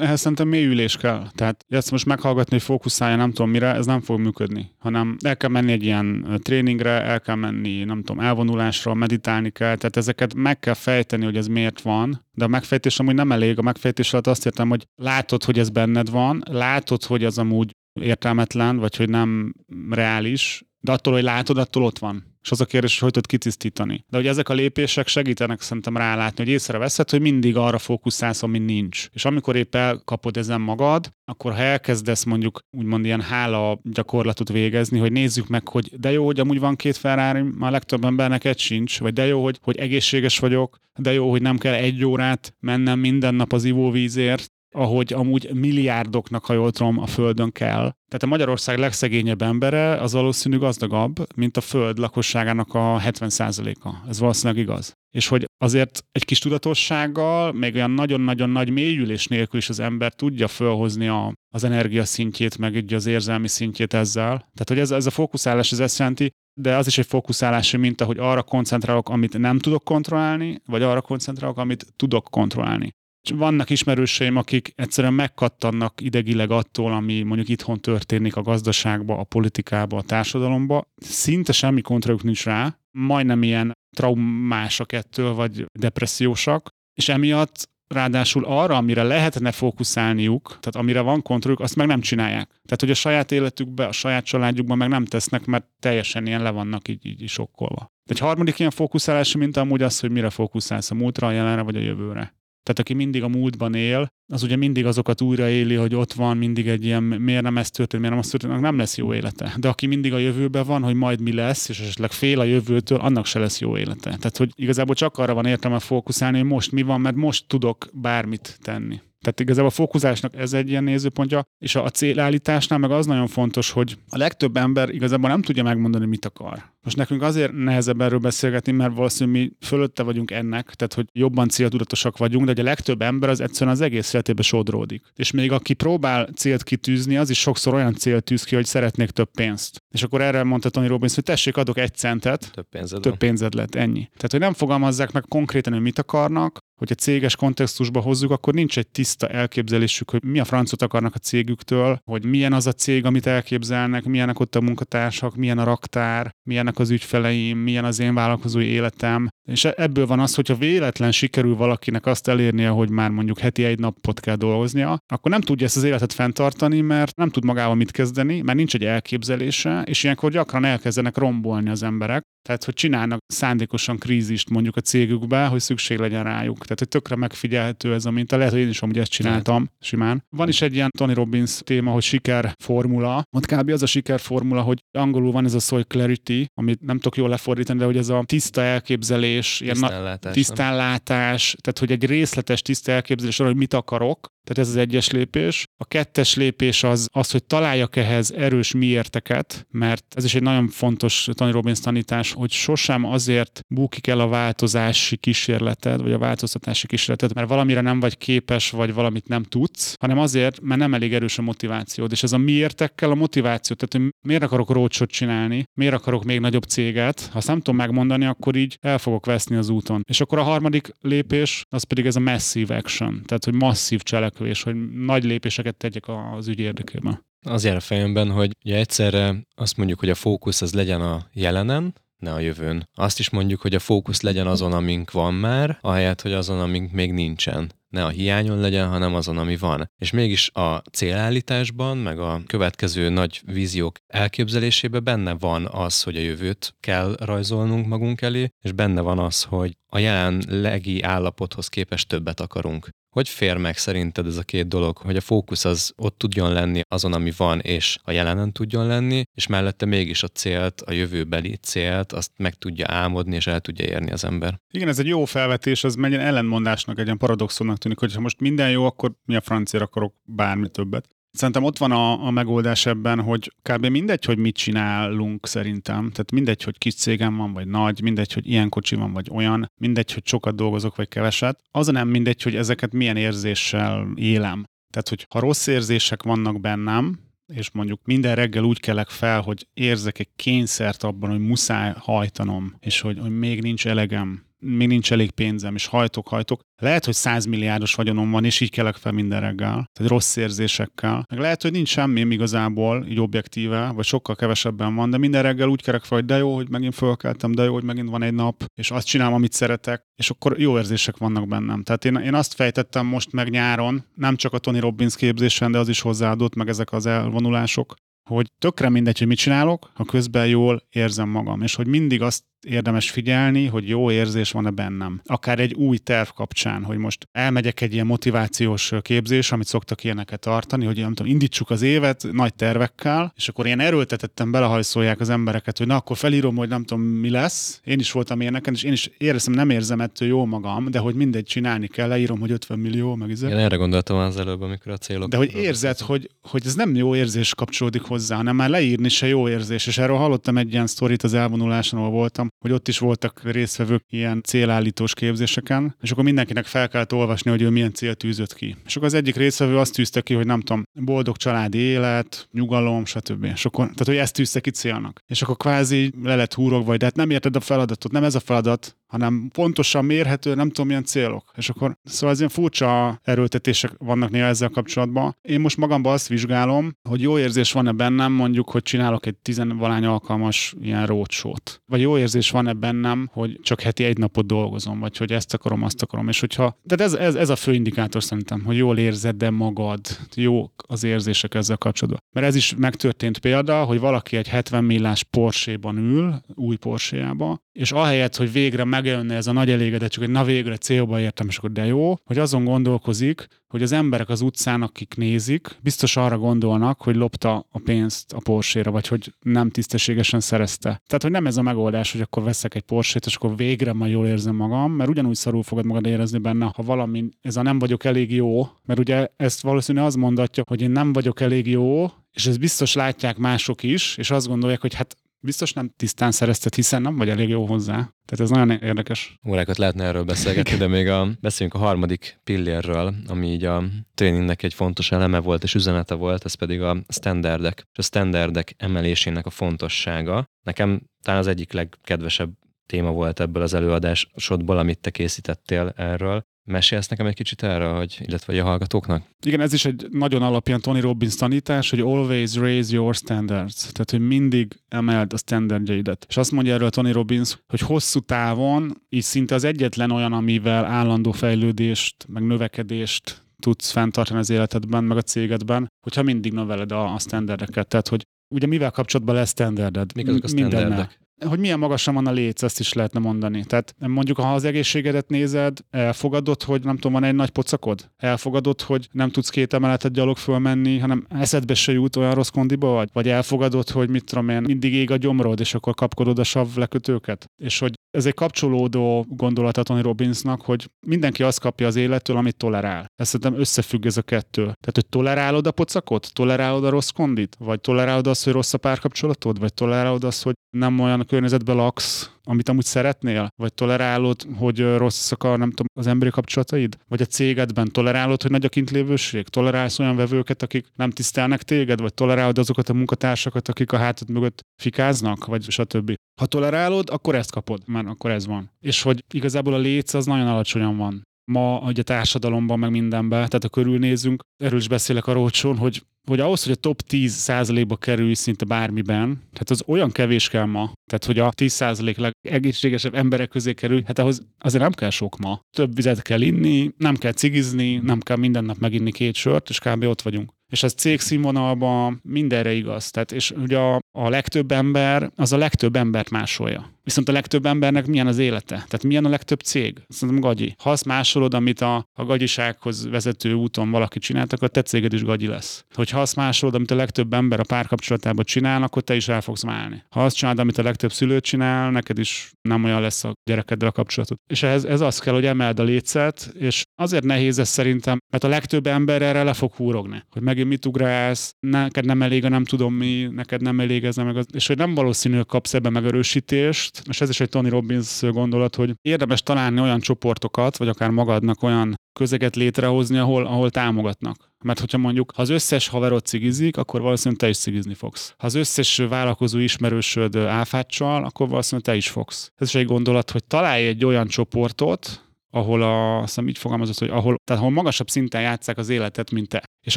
[0.00, 1.26] Ehhez szerintem mélyülés kell.
[1.34, 4.70] Tehát ezt most meghallgatni, hogy fókuszálja nem tudom mire, ez nem fog működni.
[4.78, 9.76] Hanem el kell menni egy ilyen tréningre, el kell menni, nem tudom, elvonulásra, meditálni kell.
[9.76, 12.24] Tehát ezeket meg kell fejteni, hogy ez miért van.
[12.32, 13.58] De a megfejtés amúgy nem elég.
[13.58, 17.70] A megfejtés alatt azt értem, hogy látod, hogy ez benned van, látod, hogy az amúgy
[18.00, 19.54] értelmetlen, vagy hogy nem
[19.90, 22.24] reális, de attól, hogy látod, attól ott van.
[22.42, 24.04] És az a kérdés, hogy hogy tudod kitisztítani.
[24.08, 28.58] De hogy ezek a lépések segítenek szerintem rálátni, hogy észreveszed, hogy mindig arra fókuszálsz, ami
[28.58, 29.08] nincs.
[29.12, 34.98] És amikor épp elkapod ezen magad, akkor ha elkezdesz mondjuk úgymond ilyen hála gyakorlatot végezni,
[34.98, 38.58] hogy nézzük meg, hogy de jó, hogy amúgy van két Ferrari, már legtöbb embernek egy
[38.58, 42.54] sincs, vagy de jó, hogy, hogy egészséges vagyok, de jó, hogy nem kell egy órát
[42.60, 47.92] mennem minden nap az ivóvízért, ahogy amúgy milliárdoknak, ha jól tudom, a Földön kell.
[48.08, 54.08] Tehát a Magyarország legszegényebb embere az valószínű gazdagabb, mint a Föld lakosságának a 70%-a.
[54.08, 54.92] Ez valószínűleg igaz.
[55.10, 60.14] És hogy azért egy kis tudatossággal, még olyan nagyon-nagyon nagy mélyülés nélkül is az ember
[60.14, 64.36] tudja fölhozni a, az energia szintjét, meg így az érzelmi szintjét ezzel.
[64.36, 68.04] Tehát, hogy ez, ez a fókuszálás ez ezt jelenti, de az is egy fókuszálási minta,
[68.04, 72.94] hogy arra koncentrálok, amit nem tudok kontrollálni, vagy arra koncentrálok, amit tudok kontrollálni
[73.30, 79.96] vannak ismerőseim, akik egyszerűen megkattannak idegileg attól, ami mondjuk itthon történik a gazdaságba, a politikába,
[79.96, 80.90] a társadalomba.
[80.96, 88.76] Szinte semmi kontrolljuk nincs rá, majdnem ilyen traumásak ettől, vagy depressziósak, és emiatt ráadásul arra,
[88.76, 92.48] amire lehetne fókuszálniuk, tehát amire van kontrolljuk, azt meg nem csinálják.
[92.48, 96.50] Tehát, hogy a saját életükbe, a saját családjukban meg nem tesznek, mert teljesen ilyen le
[96.50, 97.94] vannak így, így sokkolva.
[98.04, 101.76] Egy harmadik ilyen fókuszálási minta amúgy az, hogy mire fókuszálsz, a múltra, a jelenre vagy
[101.76, 102.34] a jövőre.
[102.66, 106.68] Tehát aki mindig a múltban él, az ugye mindig azokat újraéli, hogy ott van mindig
[106.68, 109.54] egy ilyen, miért nem ez történt, miért nem az történt, nem lesz jó élete.
[109.56, 112.98] De aki mindig a jövőben van, hogy majd mi lesz, és esetleg fél a jövőtől,
[112.98, 114.10] annak se lesz jó élete.
[114.10, 117.88] Tehát, hogy igazából csak arra van értelme fókuszálni, hogy most mi van, mert most tudok
[117.92, 119.00] bármit tenni.
[119.20, 123.70] Tehát igazából a fókuszásnak ez egy ilyen nézőpontja, és a célállításnál meg az nagyon fontos,
[123.70, 126.74] hogy a legtöbb ember igazából nem tudja megmondani, mit akar.
[126.82, 131.48] Most nekünk azért nehezebb erről beszélgetni, mert valószínűleg mi fölötte vagyunk ennek, tehát hogy jobban
[131.48, 135.02] céltudatosak vagyunk, de a legtöbb ember az egyszerűen az egész életébe sodródik.
[135.14, 139.10] És még aki próbál célt kitűzni, az is sokszor olyan célt tűz ki, hogy szeretnék
[139.10, 139.82] több pénzt.
[139.94, 143.54] És akkor erre mondta Tony Robbins, hogy tessék, adok egy centet, több pénzed, több pénzed
[143.54, 144.08] lett, ennyi.
[144.16, 148.78] Tehát, hogy nem fogalmazzák meg konkrétan, hogy mit akarnak, hogyha céges kontextusba hozzuk, akkor nincs
[148.78, 153.04] egy tiszta elképzelésük, hogy mi a francot akarnak a cégüktől, hogy milyen az a cég,
[153.04, 158.14] amit elképzelnek, milyenek ott a munkatársak, milyen a raktár, milyenek az ügyfeleim, milyen az én
[158.14, 159.28] vállalkozói életem.
[159.48, 163.78] És ebből van az, hogyha véletlen sikerül valakinek azt elérnie, hogy már mondjuk heti egy
[163.78, 167.90] napot kell dolgoznia, akkor nem tudja ezt az életet fenntartani, mert nem tud magával mit
[167.90, 172.22] kezdeni, mert nincs egy elképzelése, és ilyenkor gyakran elkezdenek rombolni az emberek.
[172.46, 176.58] Tehát, hogy csinálnak szándékosan krízist mondjuk a cégükbe, hogy szükség legyen rájuk.
[176.58, 178.36] Tehát, hogy tökre megfigyelhető ez a minta.
[178.36, 180.24] Lehet, hogy én is amúgy ezt csináltam simán.
[180.30, 183.22] Van is egy ilyen Tony Robbins téma, hogy sikerformula.
[183.36, 183.70] Ott kb.
[183.70, 187.78] az a sikerformula, hogy angolul van ez a soy clarity, amit nem tudok jól lefordítani,
[187.78, 193.40] de hogy ez a tiszta elképzelés, ilyen tisztánlátás, tisztánlátás tehát hogy egy részletes tiszta elképzelés
[193.40, 195.64] arra, hogy mit akarok, tehát ez az egyes lépés.
[195.76, 200.68] A kettes lépés az, az hogy találjak ehhez erős miérteket, mert ez is egy nagyon
[200.68, 206.86] fontos Tony Robbins tanítás, hogy sosem azért bukik el a változási kísérleted, vagy a változtatási
[206.86, 211.14] kísérleted, mert valamire nem vagy képes, vagy valamit nem tudsz, hanem azért, mert nem elég
[211.14, 212.12] erős a motivációd.
[212.12, 216.40] És ez a miértekkel a motiváció, tehát hogy miért akarok rócsot csinálni, miért akarok még
[216.40, 220.02] nagyobb céget, ha azt nem tudom megmondani, akkor így el fogok veszni az úton.
[220.08, 224.34] És akkor a harmadik lépés, az pedig ez a massive action, tehát hogy masszív cselekvés,
[224.62, 227.24] hogy nagy lépéseket tegyek az ügy érdekében.
[227.46, 231.26] Az jár a fejemben, hogy ugye egyszerre azt mondjuk, hogy a fókusz az legyen a
[231.32, 232.88] jelenen, ne a jövőn.
[232.94, 236.92] Azt is mondjuk, hogy a fókusz legyen azon, amink van már, ahelyett, hogy azon, amink
[236.92, 237.72] még nincsen.
[237.88, 239.90] Ne a hiányon legyen, hanem azon, ami van.
[239.98, 246.20] És mégis a célállításban, meg a következő nagy víziók elképzelésében benne van az, hogy a
[246.20, 252.40] jövőt kell rajzolnunk magunk elé, és benne van az, hogy a jelenlegi állapothoz képest többet
[252.40, 252.88] akarunk.
[253.16, 256.80] Hogy fér meg szerinted ez a két dolog, hogy a fókusz az ott tudjon lenni
[256.88, 261.56] azon, ami van, és a jelenen tudjon lenni, és mellette mégis a célt, a jövőbeli
[261.62, 264.60] célt, azt meg tudja álmodni, és el tudja érni az ember.
[264.70, 268.40] Igen, ez egy jó felvetés, az megyen ellenmondásnak, egy ilyen paradoxonnak tűnik, hogy ha most
[268.40, 271.08] minden jó, akkor mi a francia akarok bármi többet.
[271.36, 273.86] Szerintem ott van a, a megoldás ebben, hogy kb.
[273.86, 276.10] mindegy, hogy mit csinálunk szerintem.
[276.10, 279.70] Tehát mindegy, hogy kis cégem van, vagy nagy, mindegy, hogy ilyen kocsi van, vagy olyan,
[279.80, 281.60] mindegy, hogy sokat dolgozok, vagy keveset.
[281.70, 284.64] Az nem mindegy, hogy ezeket milyen érzéssel élem.
[284.92, 287.18] Tehát, hogy ha rossz érzések vannak bennem,
[287.52, 292.74] és mondjuk minden reggel úgy kelek fel, hogy érzek egy kényszert abban, hogy muszáj hajtanom,
[292.80, 296.60] és hogy, hogy még nincs elegem, még nincs elég pénzem, és hajtok, hajtok.
[296.82, 301.24] Lehet, hogy 100 milliárdos vagyonom van, és így kelek fel minden reggel, tehát rossz érzésekkel.
[301.30, 305.68] Meg lehet, hogy nincs semmi igazából, így objektíve, vagy sokkal kevesebben van, de minden reggel
[305.68, 308.34] úgy kerek fel, hogy de jó, hogy megint fölkeltem, de jó, hogy megint van egy
[308.34, 311.82] nap, és azt csinálom, amit szeretek, és akkor jó érzések vannak bennem.
[311.82, 315.78] Tehát én, én azt fejtettem most meg nyáron, nem csak a Tony Robbins képzésen, de
[315.78, 317.94] az is hozzáadott, meg ezek az elvonulások,
[318.28, 322.44] hogy tökre mindegy, hogy mit csinálok, ha közben jól érzem magam, és hogy mindig azt
[322.66, 325.20] érdemes figyelni, hogy jó érzés van-e bennem.
[325.24, 330.40] Akár egy új terv kapcsán, hogy most elmegyek egy ilyen motivációs képzés, amit szoktak ilyeneket
[330.40, 335.28] tartani, hogy nem tudom, indítsuk az évet nagy tervekkel, és akkor ilyen erőltetettem belehajszolják az
[335.28, 337.80] embereket, hogy na akkor felírom, hogy nem tudom mi lesz.
[337.84, 341.14] Én is voltam ilyeneken, és én is éreztem, nem érzem ettől jó magam, de hogy
[341.14, 343.48] mindegy csinálni kell, leírom, hogy 50 millió, meg izé.
[343.48, 345.28] Én erre gondoltam az előbb, amikor a célok.
[345.28, 349.26] De hogy érzed, hogy, hogy ez nem jó érzés kapcsolódik hozzá, hanem már leírni se
[349.26, 349.86] jó érzés.
[349.86, 354.02] És erről hallottam egy ilyen sztorit az elvonuláson, ahol voltam, hogy ott is voltak résztvevők
[354.08, 358.76] ilyen célállítós képzéseken, és akkor mindenkinek fel kellett olvasni, hogy ő milyen cél tűzött ki.
[358.86, 363.04] És akkor az egyik résztvevő azt tűzte ki, hogy nem tudom, boldog családi élet, nyugalom,
[363.04, 363.44] stb.
[363.44, 365.20] És akkor, tehát, hogy ezt tűzte ki célnak.
[365.26, 368.34] És akkor kvázi le lett húrog, vagy de hát nem érted a feladatot, nem ez
[368.34, 371.52] a feladat, hanem pontosan mérhető, nem tudom milyen célok.
[371.56, 375.36] És akkor szóval az ilyen furcsa erőltetések vannak néha ezzel kapcsolatban.
[375.42, 380.04] Én most magamban azt vizsgálom, hogy jó érzés van-e bennem, mondjuk, hogy csinálok egy tizenvalány
[380.04, 381.82] alkalmas ilyen rócsót.
[381.86, 385.82] Vagy jó érzés van-e bennem, hogy csak heti egy napot dolgozom, vagy hogy ezt akarom,
[385.82, 386.28] azt akarom.
[386.28, 390.00] És hogyha, tehát ez, ez, ez a fő indikátor szerintem, hogy jól érzed de magad,
[390.34, 392.22] jó az érzések ezzel kapcsolatban.
[392.32, 397.92] Mert ez is megtörtént példa, hogy valaki egy 70 millás Porsche-ban ül, új Porsche-jába, és
[397.92, 401.72] ahelyett, hogy végre megjönne ez a nagy elégedettség, hogy na végre célba értem, és akkor
[401.72, 407.02] de jó, hogy azon gondolkozik, hogy az emberek az utcán, akik nézik, biztos arra gondolnak,
[407.02, 410.88] hogy lopta a pénzt a porsche vagy hogy nem tisztességesen szerezte.
[411.06, 414.12] Tehát, hogy nem ez a megoldás, hogy akkor veszek egy porsche és akkor végre majd
[414.12, 417.78] jól érzem magam, mert ugyanúgy szarul fogod magad érezni benne, ha valami, ez a nem
[417.78, 422.10] vagyok elég jó, mert ugye ezt valószínűleg az mondatja, hogy én nem vagyok elég jó,
[422.32, 426.74] és ezt biztos látják mások is, és azt gondolják, hogy hát biztos nem tisztán szerezted,
[426.74, 427.94] hiszen nem vagy elég jó hozzá.
[427.94, 429.38] Tehát ez nagyon érdekes.
[429.48, 434.62] Órákat lehetne erről beszélgetni, de még a, beszéljünk a harmadik pillérről, ami így a tréningnek
[434.62, 437.86] egy fontos eleme volt és üzenete volt, ez pedig a standardek.
[437.92, 440.46] És a standardek emelésének a fontossága.
[440.62, 442.50] Nekem talán az egyik legkedvesebb
[442.86, 448.18] téma volt ebből az előadásodból, amit te készítettél erről, Mesélsz nekem egy kicsit erre, hogy,
[448.26, 449.22] illetve a hallgatóknak?
[449.46, 453.92] Igen, ez is egy nagyon alapján Tony Robbins tanítás, hogy always raise your standards.
[453.92, 456.26] Tehát, hogy mindig emeld a standardjaidet.
[456.28, 460.84] És azt mondja erről Tony Robbins, hogy hosszú távon így szinte az egyetlen olyan, amivel
[460.84, 467.14] állandó fejlődést, meg növekedést tudsz fenntartani az életedben, meg a cégedben, hogyha mindig növeled a,
[467.14, 467.88] a standardeket.
[467.88, 468.22] Tehát, hogy
[468.54, 470.14] ugye mivel kapcsolatban lesz standarded?
[470.14, 471.18] Mik azok a standardek?
[471.44, 473.64] Hogy milyen magasan van a léc, ezt is lehetne mondani.
[473.64, 478.10] Tehát mondjuk, ha az egészségedet nézed, elfogadod, hogy nem tudom, van egy nagy pocakod?
[478.16, 482.88] Elfogadod, hogy nem tudsz két emeletet gyalog fölmenni, hanem eszedbe se jut olyan rossz kondiba
[482.88, 483.08] vagy?
[483.12, 486.76] Vagy elfogadod, hogy mit tudom én, mindig ég a gyomrod, és akkor kapkodod a sav
[486.76, 487.46] lekötőket?
[487.62, 492.36] És hogy ez egy kapcsolódó gondolat a Tony Robbinsnak, hogy mindenki azt kapja az élettől,
[492.36, 493.06] amit tolerál.
[493.14, 494.62] Ezt szerintem összefügg ez a kettő.
[494.62, 496.30] Tehát, hogy tolerálod a pocakot?
[496.32, 497.56] Tolerálod a rossz kondit?
[497.58, 499.58] Vagy tolerálod azt, hogy rossz a párkapcsolatod?
[499.58, 503.48] Vagy tolerálod azt, hogy nem olyan környezetben laksz, amit amúgy szeretnél?
[503.56, 506.98] Vagy tolerálod, hogy rosszak a, nem tudom, az emberi kapcsolataid?
[507.08, 509.48] Vagy a cégedben tolerálod, hogy nagy a kintlévőség?
[509.48, 512.00] Tolerálsz olyan vevőket, akik nem tisztelnek téged?
[512.00, 515.44] Vagy tolerálod azokat a munkatársakat, akik a hátad mögött fikáznak?
[515.44, 516.14] Vagy stb.
[516.40, 518.70] Ha tolerálod, akkor ezt kapod, már akkor ez van.
[518.80, 523.28] És hogy igazából a léc az nagyon alacsonyan van ma hogy a társadalomban, meg mindenben,
[523.28, 527.32] tehát a körülnézünk, erről is beszélek a rócsón, hogy hogy ahhoz, hogy a top 10
[527.32, 532.16] százalékba kerülj szinte bármiben, tehát az olyan kevés kell ma, tehát hogy a 10 százalék
[532.16, 535.60] legegészségesebb emberek közé kerülj, hát ahhoz azért nem kell sok ma.
[535.76, 539.78] Több vizet kell inni, nem kell cigizni, nem kell minden nap meginni két sört, és
[539.78, 540.04] kb.
[540.04, 540.54] ott vagyunk.
[540.72, 543.10] És ez cégszínvonalban mindenre igaz.
[543.10, 546.94] Tehát, és ugye a, a legtöbb ember, az a legtöbb embert másolja.
[547.06, 548.74] Viszont a legtöbb embernek milyen az élete?
[548.74, 550.02] Tehát milyen a legtöbb cég?
[550.08, 550.74] Szerintem gagyi.
[550.78, 555.24] Ha azt másolod, amit a, a gagyisághoz vezető úton valaki csinált, akkor te céged is
[555.24, 555.84] gagyi lesz.
[555.94, 559.62] Hogyha azt másolod, amit a legtöbb ember a párkapcsolatában csinál, akkor te is el fogsz
[559.62, 560.02] válni.
[560.10, 563.88] Ha azt csinálod, amit a legtöbb szülő csinál, neked is nem olyan lesz a gyerekeddel
[563.88, 564.36] a kapcsolatod.
[564.46, 568.44] És ehhez ez az kell, hogy emeld a lécet, és azért nehéz ez szerintem, mert
[568.44, 572.64] a legtöbb ember erre le fog húrogni, hogy megint mit ugrálsz, neked nem elég nem
[572.64, 575.90] tudom mi, neked nem elég ez, meg az, és hogy nem valószínű, hogy kapsz ebbe
[575.90, 581.10] megerősítést, és ez is egy Tony Robbins gondolat, hogy érdemes találni olyan csoportokat, vagy akár
[581.10, 584.50] magadnak olyan közeget létrehozni, ahol, ahol támogatnak.
[584.64, 588.34] Mert hogyha mondjuk, ha az összes haverod cigizik, akkor valószínűleg te is cigizni fogsz.
[588.38, 592.50] Ha az összes vállalkozó ismerősöd áfáccsal, akkor valószínűleg te is fogsz.
[592.56, 595.25] Ez is egy gondolat, hogy találj egy olyan csoportot,
[595.56, 599.30] ahol a, azt hiszem így fogalmazott, hogy ahol, tehát ahol magasabb szinten játszák az életet,
[599.30, 599.96] mint te, és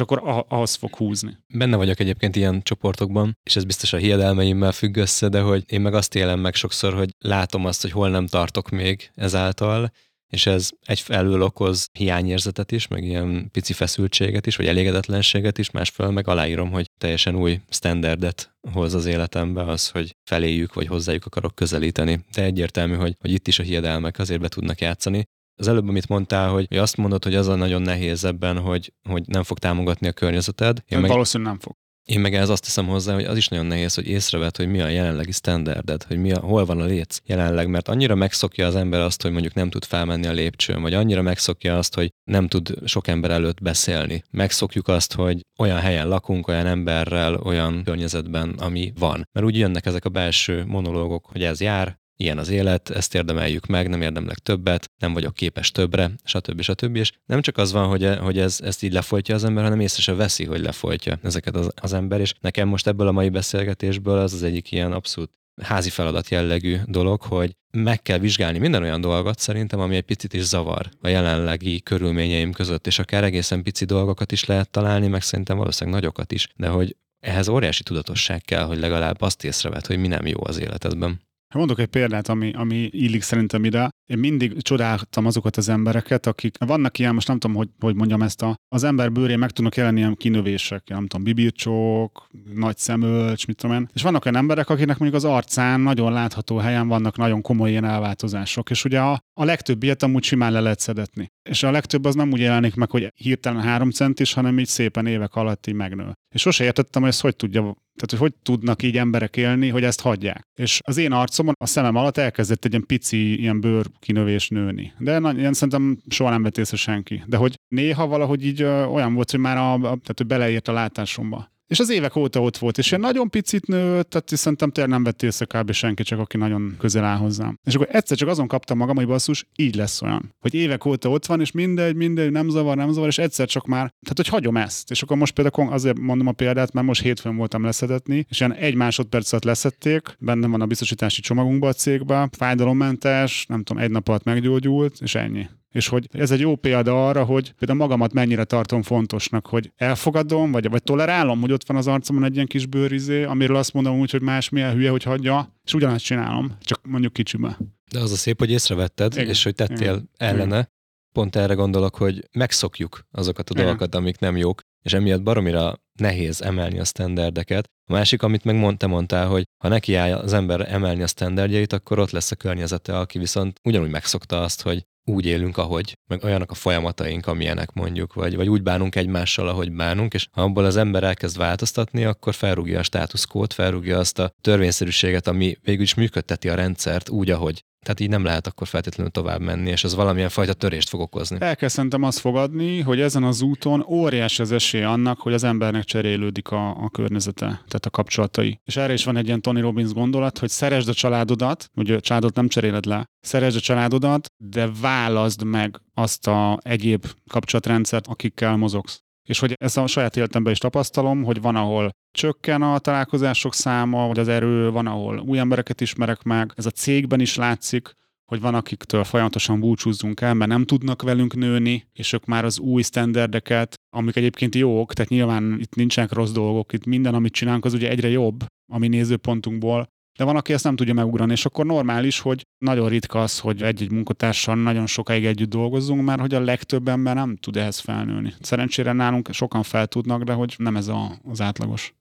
[0.00, 1.36] akkor ahhoz fog húzni.
[1.54, 5.80] Benne vagyok egyébként ilyen csoportokban, és ez biztos a hiedelmeimmel függ össze, de hogy én
[5.80, 9.90] meg azt élem meg sokszor, hogy látom azt, hogy hol nem tartok még ezáltal,
[10.30, 16.12] és ez egyfelől okoz hiányérzetet is, meg ilyen pici feszültséget is, vagy elégedetlenséget is, másfelől
[16.12, 21.54] meg aláírom, hogy teljesen új standardet hoz az életembe az, hogy feléjük vagy hozzájuk akarok
[21.54, 22.24] közelíteni.
[22.34, 25.24] De egyértelmű, hogy, hogy itt is a hiedelmek azért be tudnak játszani
[25.60, 28.92] az előbb, amit mondtál, hogy, hogy azt mondod, hogy az a nagyon nehéz ebben, hogy,
[29.08, 30.82] hogy nem fog támogatni a környezeted.
[30.88, 31.76] Én meg, valószínűleg nem fog.
[32.04, 34.80] Én meg ez azt teszem hozzá, hogy az is nagyon nehéz, hogy észrevet, hogy mi
[34.80, 38.74] a jelenlegi standarded, hogy mi a, hol van a léc jelenleg, mert annyira megszokja az
[38.74, 42.48] ember azt, hogy mondjuk nem tud felmenni a lépcsőn, vagy annyira megszokja azt, hogy nem
[42.48, 44.22] tud sok ember előtt beszélni.
[44.30, 49.28] Megszokjuk azt, hogy olyan helyen lakunk, olyan emberrel, olyan környezetben, ami van.
[49.32, 53.66] Mert úgy jönnek ezek a belső monológok, hogy ez jár, ilyen az élet, ezt érdemeljük
[53.66, 56.60] meg, nem érdemlek többet, nem vagyok képes többre, stb.
[56.60, 56.96] stb.
[56.96, 60.02] És nem csak az van, hogy, hogy ez, ezt így lefolytja az ember, hanem észre
[60.02, 64.18] se veszi, hogy lefolytja ezeket az, az ember, és nekem most ebből a mai beszélgetésből
[64.18, 65.30] az az egyik ilyen abszolút
[65.62, 70.34] házi feladat jellegű dolog, hogy meg kell vizsgálni minden olyan dolgot szerintem, ami egy picit
[70.34, 75.22] is zavar a jelenlegi körülményeim között, és akár egészen pici dolgokat is lehet találni, meg
[75.22, 79.98] szerintem valószínűleg nagyokat is, de hogy ehhez óriási tudatosság kell, hogy legalább azt észrevet, hogy
[79.98, 81.20] mi nem jó az életedben.
[81.54, 83.90] Mondok egy példát, ami, ami illik szerintem ide.
[84.06, 88.22] Én mindig csodáltam azokat az embereket, akik vannak ilyen, most nem tudom, hogy, hogy mondjam
[88.22, 93.46] ezt, a, az ember bőrén meg tudnak jelenni ilyen kinövések, nem tudom, bibircsók, nagy szemölcs,
[93.46, 93.88] mit tudom én.
[93.92, 97.84] És vannak olyan emberek, akiknek mondjuk az arcán nagyon látható helyen vannak nagyon komoly ilyen
[97.84, 98.70] elváltozások.
[98.70, 101.26] És ugye a, a legtöbb ilyet amúgy simán le lehet szedetni.
[101.48, 105.06] És a legtöbb az nem úgy jelenik meg, hogy hirtelen három centis, hanem így szépen
[105.06, 106.12] évek alatt így megnő.
[106.34, 109.84] És sose értettem, hogy ezt hogy tudja tehát, hogy hogy tudnak így emberek élni, hogy
[109.84, 110.42] ezt hagyják.
[110.58, 114.92] És az én arcomon, a szemem alatt elkezdett egy ilyen pici ilyen bőr kinövés nőni.
[114.98, 117.22] De na, ilyen szerintem soha nem vett észre senki.
[117.26, 120.68] De hogy néha valahogy így ö, olyan volt, hogy már a, a, tehát, hogy beleért
[120.68, 121.50] a látásomba.
[121.70, 125.02] És az évek óta ott volt, és ilyen nagyon picit nőtt, tehát szerintem tényleg nem
[125.04, 125.72] vett észre kb.
[125.72, 127.58] senki, csak aki nagyon közel áll hozzám.
[127.64, 130.34] És akkor egyszer csak azon kaptam magam, hogy basszus, így lesz olyan.
[130.40, 133.66] Hogy évek óta ott van, és mindegy, mindegy, nem zavar, nem zavar, és egyszer csak
[133.66, 134.90] már, tehát hogy hagyom ezt.
[134.90, 138.54] És akkor most például azért mondom a példát, mert most hétfőn voltam leszedetni, és ilyen
[138.54, 143.90] egy másodperc alatt leszették, benne van a biztosítási csomagunkba a cégbe, fájdalommentes, nem tudom, egy
[143.90, 145.46] nap alatt meggyógyult, és ennyi.
[145.72, 150.52] És hogy ez egy jó példa arra, hogy például magamat mennyire tartom fontosnak, hogy elfogadom,
[150.52, 153.98] vagy, vagy tolerálom, hogy ott van az arcomon egy ilyen kis bőrizé, amiről azt mondom
[153.98, 157.58] úgy, hogy más milyen hülye, hogy hagyja, és ugyanazt csinálom, csak mondjuk kicsibe.
[157.90, 159.28] De az a szép, hogy észrevetted, Igen.
[159.28, 160.10] és hogy tettél Igen.
[160.16, 160.44] ellene.
[160.44, 160.68] Igen.
[161.12, 163.64] Pont erre gondolok, hogy megszokjuk azokat a Igen.
[163.64, 167.64] dolgokat, amik nem jók, és emiatt baromira nehéz emelni a standardeket.
[167.90, 171.72] A másik, amit meg mondta, mondtál, hogy ha neki áll az ember emelni a standardjait,
[171.72, 176.24] akkor ott lesz a környezete, aki viszont ugyanúgy megszokta azt, hogy úgy élünk, ahogy, meg
[176.24, 180.64] olyanok a folyamataink, amilyenek mondjuk, vagy, vagy úgy bánunk egymással, ahogy bánunk, és ha abból
[180.64, 185.94] az ember elkezd változtatni, akkor felrúgja a státuszkót, felrúgja azt a törvényszerűséget, ami végül is
[185.94, 189.94] működteti a rendszert úgy, ahogy tehát így nem lehet akkor feltétlenül tovább menni, és az
[189.94, 191.36] valamilyen fajta törést fog okozni.
[191.40, 195.84] El kell azt fogadni, hogy ezen az úton óriási az esély annak, hogy az embernek
[195.84, 198.60] cserélődik a, a környezete, tehát a kapcsolatai.
[198.64, 202.00] És erre is van egy ilyen Tony Robbins gondolat, hogy szeresd a családodat, ugye a
[202.00, 208.56] családot nem cseréled le, szeresd a családodat, de válaszd meg azt a egyéb kapcsolatrendszert, akikkel
[208.56, 209.02] mozogsz.
[209.30, 214.06] És hogy ezt a saját életemben is tapasztalom, hogy van, ahol csökken a találkozások száma,
[214.06, 216.52] vagy az erő, van, ahol új embereket ismerek meg.
[216.56, 217.92] Ez a cégben is látszik,
[218.30, 222.58] hogy van, akiktől folyamatosan búcsúzzunk el, mert nem tudnak velünk nőni, és ők már az
[222.58, 227.64] új standardeket, amik egyébként jók, tehát nyilván itt nincsenek rossz dolgok, itt minden, amit csinálunk,
[227.64, 229.86] az ugye egyre jobb, ami nézőpontunkból,
[230.20, 233.62] de van, aki ezt nem tudja megugrani, és akkor normális, hogy nagyon ritka az, hogy
[233.62, 238.34] egy-egy munkatársal nagyon sokáig együtt dolgozzunk, mert hogy a legtöbb ember nem tud ehhez felnőni.
[238.40, 241.94] Szerencsére nálunk sokan fel tudnak, de hogy nem ez a, az átlagos.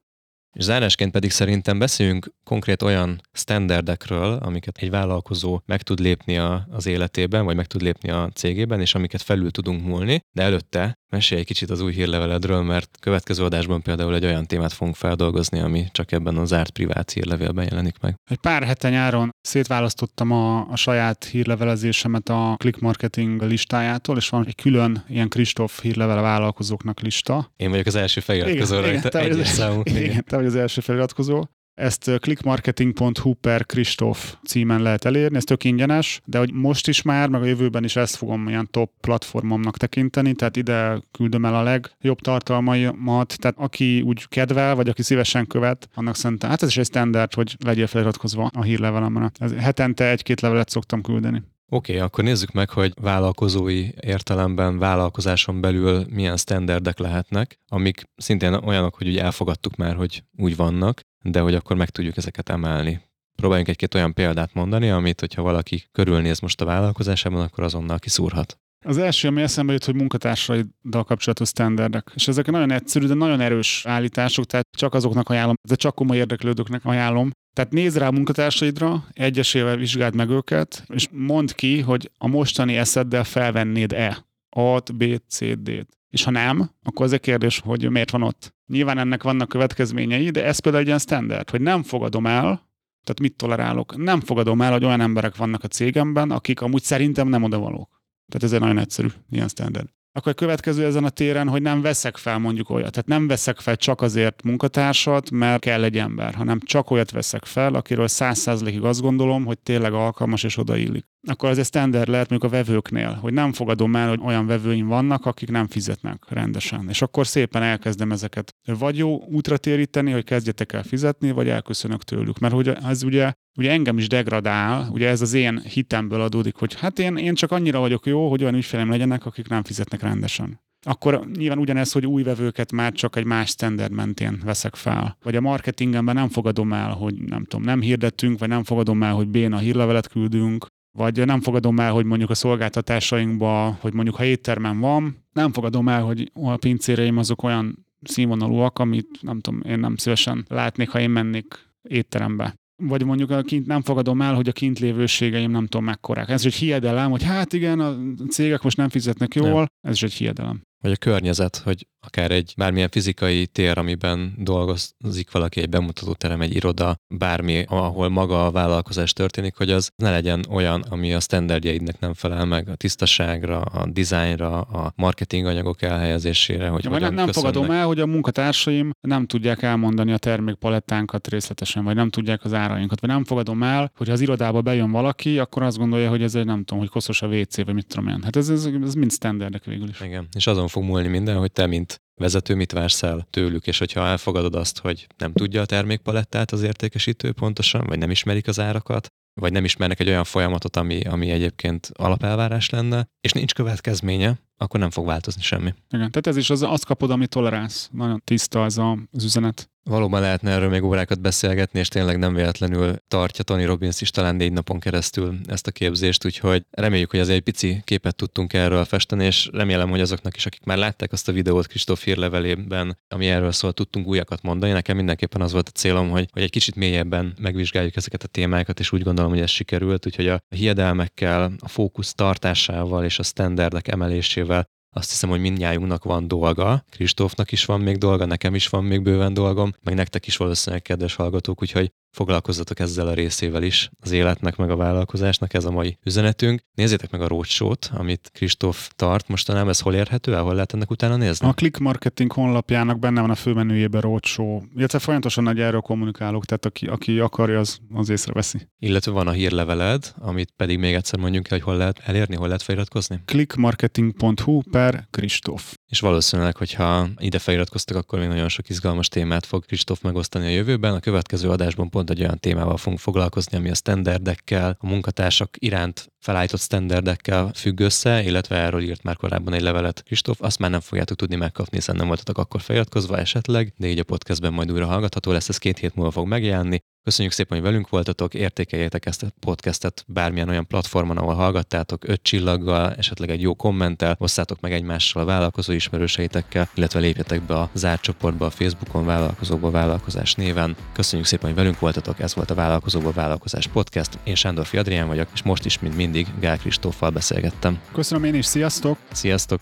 [0.54, 6.68] És zárásként pedig szerintem beszéljünk konkrét olyan standardekről, amiket egy vállalkozó meg tud lépni a,
[6.70, 10.99] az életében, vagy meg tud lépni a cégében, és amiket felül tudunk múlni, de előtte
[11.10, 15.60] mesélj egy kicsit az új hírleveledről, mert következő adásban például egy olyan témát fogunk feldolgozni,
[15.60, 18.16] ami csak ebben a zárt privát hírlevélben jelenik meg.
[18.30, 24.45] Egy pár hete nyáron szétválasztottam a, a saját hírlevelezésemet a click marketing listájától, és van
[24.45, 27.51] egy külön ilyen Kristóf hírlevele vállalkozóknak lista.
[27.57, 29.82] Én vagyok az első feliratkozó Igen, rajta, te vagy egyes számú.
[30.03, 31.43] Igen, te vagy az első feliratkozó.
[31.80, 37.30] Ezt clickmarketing.hu per Kristóf címen lehet elérni, ez tök ingyenes, de hogy most is már,
[37.30, 41.64] meg a jövőben is ezt fogom ilyen top platformomnak tekinteni, tehát ide küldöm el a
[41.64, 46.78] legjobb tartalmaimat, tehát aki úgy kedvel, vagy aki szívesen követ, annak szerintem, hát ez is
[46.78, 49.32] egy standard, hogy legyél feliratkozva a hírlevelemre.
[49.38, 51.44] Ez hetente egy-két levelet szoktam küldeni.
[51.72, 58.54] Oké, okay, akkor nézzük meg, hogy vállalkozói értelemben, vállalkozáson belül milyen standardek lehetnek, amik szintén
[58.54, 63.02] olyanok, hogy ugye elfogadtuk már, hogy úgy vannak, de hogy akkor meg tudjuk ezeket emelni.
[63.36, 68.60] Próbáljunk egy-két olyan példát mondani, amit, hogyha valaki körülnéz most a vállalkozásában, akkor azonnal kiszúrhat.
[68.86, 72.12] Az első, ami eszembe jut, hogy munkatársaiddal kapcsolatos standardek.
[72.16, 76.18] És ezek nagyon egyszerű, de nagyon erős állítások, tehát csak azoknak ajánlom, de csak komoly
[76.18, 77.30] érdeklődőknek ajánlom.
[77.54, 82.78] Tehát nézd rá a munkatársaidra, egyesével vizsgáld meg őket, és mondd ki, hogy a mostani
[82.78, 85.98] eszeddel felvennéd-e A-t, B-t, C-t, D-t.
[86.10, 88.54] És ha nem, akkor az egy kérdés, hogy miért van ott.
[88.68, 92.68] Nyilván ennek vannak következményei, de ez például egy ilyen standard, hogy nem fogadom el,
[93.04, 93.98] tehát mit tolerálok?
[93.98, 97.99] Nem fogadom el, hogy olyan emberek vannak a cégemben, akik amúgy szerintem nem odavalók.
[98.30, 99.88] Tehát ez egy nagyon egyszerű, ilyen standard.
[100.12, 102.92] Akkor a következő ezen a téren, hogy nem veszek fel mondjuk olyat.
[102.92, 107.46] Tehát nem veszek fel csak azért munkatársat, mert kell egy ember, hanem csak olyat veszek
[107.46, 111.06] fel, akiről száz százalékig azt gondolom, hogy tényleg alkalmas és odaillik.
[111.28, 114.88] Akkor az egy standard lehet mondjuk a vevőknél, hogy nem fogadom el, hogy olyan vevőim
[114.88, 116.86] vannak, akik nem fizetnek rendesen.
[116.90, 122.04] És akkor szépen elkezdem ezeket vagy jó útra téríteni, hogy kezdjetek el fizetni, vagy elköszönök
[122.04, 122.40] tőlük.
[122.40, 126.80] Mert hogy ez ugye ugye engem is degradál, ugye ez az én hitemből adódik, hogy
[126.80, 130.60] hát én, én csak annyira vagyok jó, hogy olyan ügyfelem legyenek, akik nem fizetnek rendesen.
[130.86, 135.18] Akkor nyilván ugyanez, hogy új vevőket már csak egy más standard mentén veszek fel.
[135.24, 139.14] Vagy a marketingemben nem fogadom el, hogy nem tudom, nem hirdettünk, vagy nem fogadom el,
[139.14, 144.24] hogy béna hírlevelet küldünk, vagy nem fogadom el, hogy mondjuk a szolgáltatásainkba, hogy mondjuk ha
[144.24, 149.80] éttermem van, nem fogadom el, hogy a pincéreim azok olyan színvonalúak, amit nem tudom, én
[149.80, 154.48] nem szívesen látnék, ha én mennék étterembe vagy mondjuk a kint nem fogadom el, hogy
[154.48, 156.30] a kint lévőségeim nem tudom mekkorák.
[156.30, 157.96] Ez is egy hiedelem, hogy hát igen, a
[158.30, 159.66] cégek most nem fizetnek jól, nem.
[159.82, 160.62] ez is egy hiedelem.
[160.82, 166.56] Vagy a környezet, hogy akár egy bármilyen fizikai tér, amiben dolgozik valaki, egy bemutatóterem, egy
[166.56, 172.00] iroda, bármi, ahol maga a vállalkozás történik, hogy az ne legyen olyan, ami a standardjaidnek
[172.00, 177.32] nem felel meg a tisztaságra, a dizájnra, a marketing anyagok elhelyezésére, hogy ja, nem, nem
[177.32, 182.54] fogadom el, hogy a munkatársaim nem tudják elmondani a termékpalettánkat részletesen, vagy nem tudják az
[182.54, 186.24] árainkat, vagy nem fogadom el, hogy ha az irodába bejön valaki, akkor azt gondolja, hogy
[186.24, 188.20] ez egy nem tudom, hogy koszos a WC, vagy mit tudom én.
[188.24, 190.02] Hát ez, ez, ez mind standardek végül is.
[190.02, 193.78] Igen, és azon fog múlni minden, hogy te, mint vezető mit vársz el tőlük, és
[193.78, 198.60] hogyha elfogadod azt, hogy nem tudja a termékpalettát az értékesítő pontosan, vagy nem ismerik az
[198.60, 204.40] árakat, vagy nem ismernek egy olyan folyamatot, ami, ami egyébként alapelvárás lenne, és nincs következménye,
[204.58, 205.74] akkor nem fog változni semmi.
[205.90, 207.90] Igen, tehát ez is az, azt kapod, amit tolerálsz.
[207.92, 209.70] Nagyon tiszta az a, az üzenet.
[209.90, 214.36] Valóban lehetne erről még órákat beszélgetni, és tényleg nem véletlenül tartja Tony Robbins is talán
[214.36, 218.86] négy napon keresztül ezt a képzést, úgyhogy reméljük, hogy az egy pici képet tudtunk erről
[218.86, 223.28] festeni, és remélem, hogy azoknak is, akik már látták azt a videót Kristóf hírlevelében, ami
[223.28, 224.72] erről szól, tudtunk újakat mondani.
[224.72, 228.80] Nekem mindenképpen az volt a célom, hogy, hogy egy kicsit mélyebben megvizsgáljuk ezeket a témákat,
[228.80, 233.88] és úgy gondolom, hogy ez sikerült, úgyhogy a hiedelmekkel, a fókusz tartásával és a standardek
[233.88, 238.84] emelésével azt hiszem, hogy mindnyájunknak van dolga, Kristófnak is van még dolga, nekem is van
[238.84, 243.89] még bőven dolgom, meg nektek is valószínűleg kedves hallgatók, úgyhogy foglalkozzatok ezzel a részével is,
[243.99, 246.62] az életnek, meg a vállalkozásnak, ez a mai üzenetünk.
[246.74, 250.89] Nézzétek meg a roadshow-t, amit Kristóf tart mostanában, ez hol érhető el, hol lehet ennek
[250.89, 251.47] utána nézni?
[251.47, 256.66] A Click Marketing honlapjának benne van a főmenüjében roadshow, illetve folyamatosan nagy erről kommunikálok, tehát
[256.66, 258.70] aki, aki akarja, az, az észreveszi.
[258.80, 262.45] Illetve van a hírleveled, amit pedig még egyszer mondjunk el, hogy hol lehet elérni, hol
[262.45, 263.22] lehet feliratkozni?
[263.26, 265.74] clickmarketing.hu per Kristóf.
[265.88, 270.49] És valószínűleg, hogyha ide feliratkoztak, akkor még nagyon sok izgalmas témát fog Kristóf megosztani a
[270.49, 270.93] jövőben.
[270.93, 276.12] A következő adásban pont egy olyan témával fogunk foglalkozni, ami a standardekkel, a munkatársak iránt
[276.20, 280.80] felállított standardekkel függ össze, illetve erről írt már korábban egy levelet Kristóf, azt már nem
[280.80, 284.86] fogjátok tudni megkapni, hiszen nem voltatok akkor feliratkozva esetleg, de így a podcastben majd újra
[284.86, 286.80] hallgatható lesz, ez két hét múlva fog megjelenni.
[287.04, 292.22] Köszönjük szépen, hogy velünk voltatok, értékeljétek ezt a podcastet bármilyen olyan platformon, ahol hallgattátok, öt
[292.22, 297.70] csillaggal, esetleg egy jó kommenttel, osszátok meg egymással a vállalkozó ismerőseitekkel, illetve lépjetek be a
[297.74, 300.76] zárt csoportba a Facebookon, vállalkozóba vállalkozás néven.
[300.93, 304.20] Köszönjük szépen, hogy velünk voltatok, ez volt a Vállalkozóba Vállalkozás Podcast.
[304.24, 307.80] Én Sándor Adrián vagyok, és most is, mint mindig, Gál Kristóffal beszélgettem.
[307.91, 308.97] Köszönöm én is, sziasztok!
[309.12, 309.62] Sziasztok!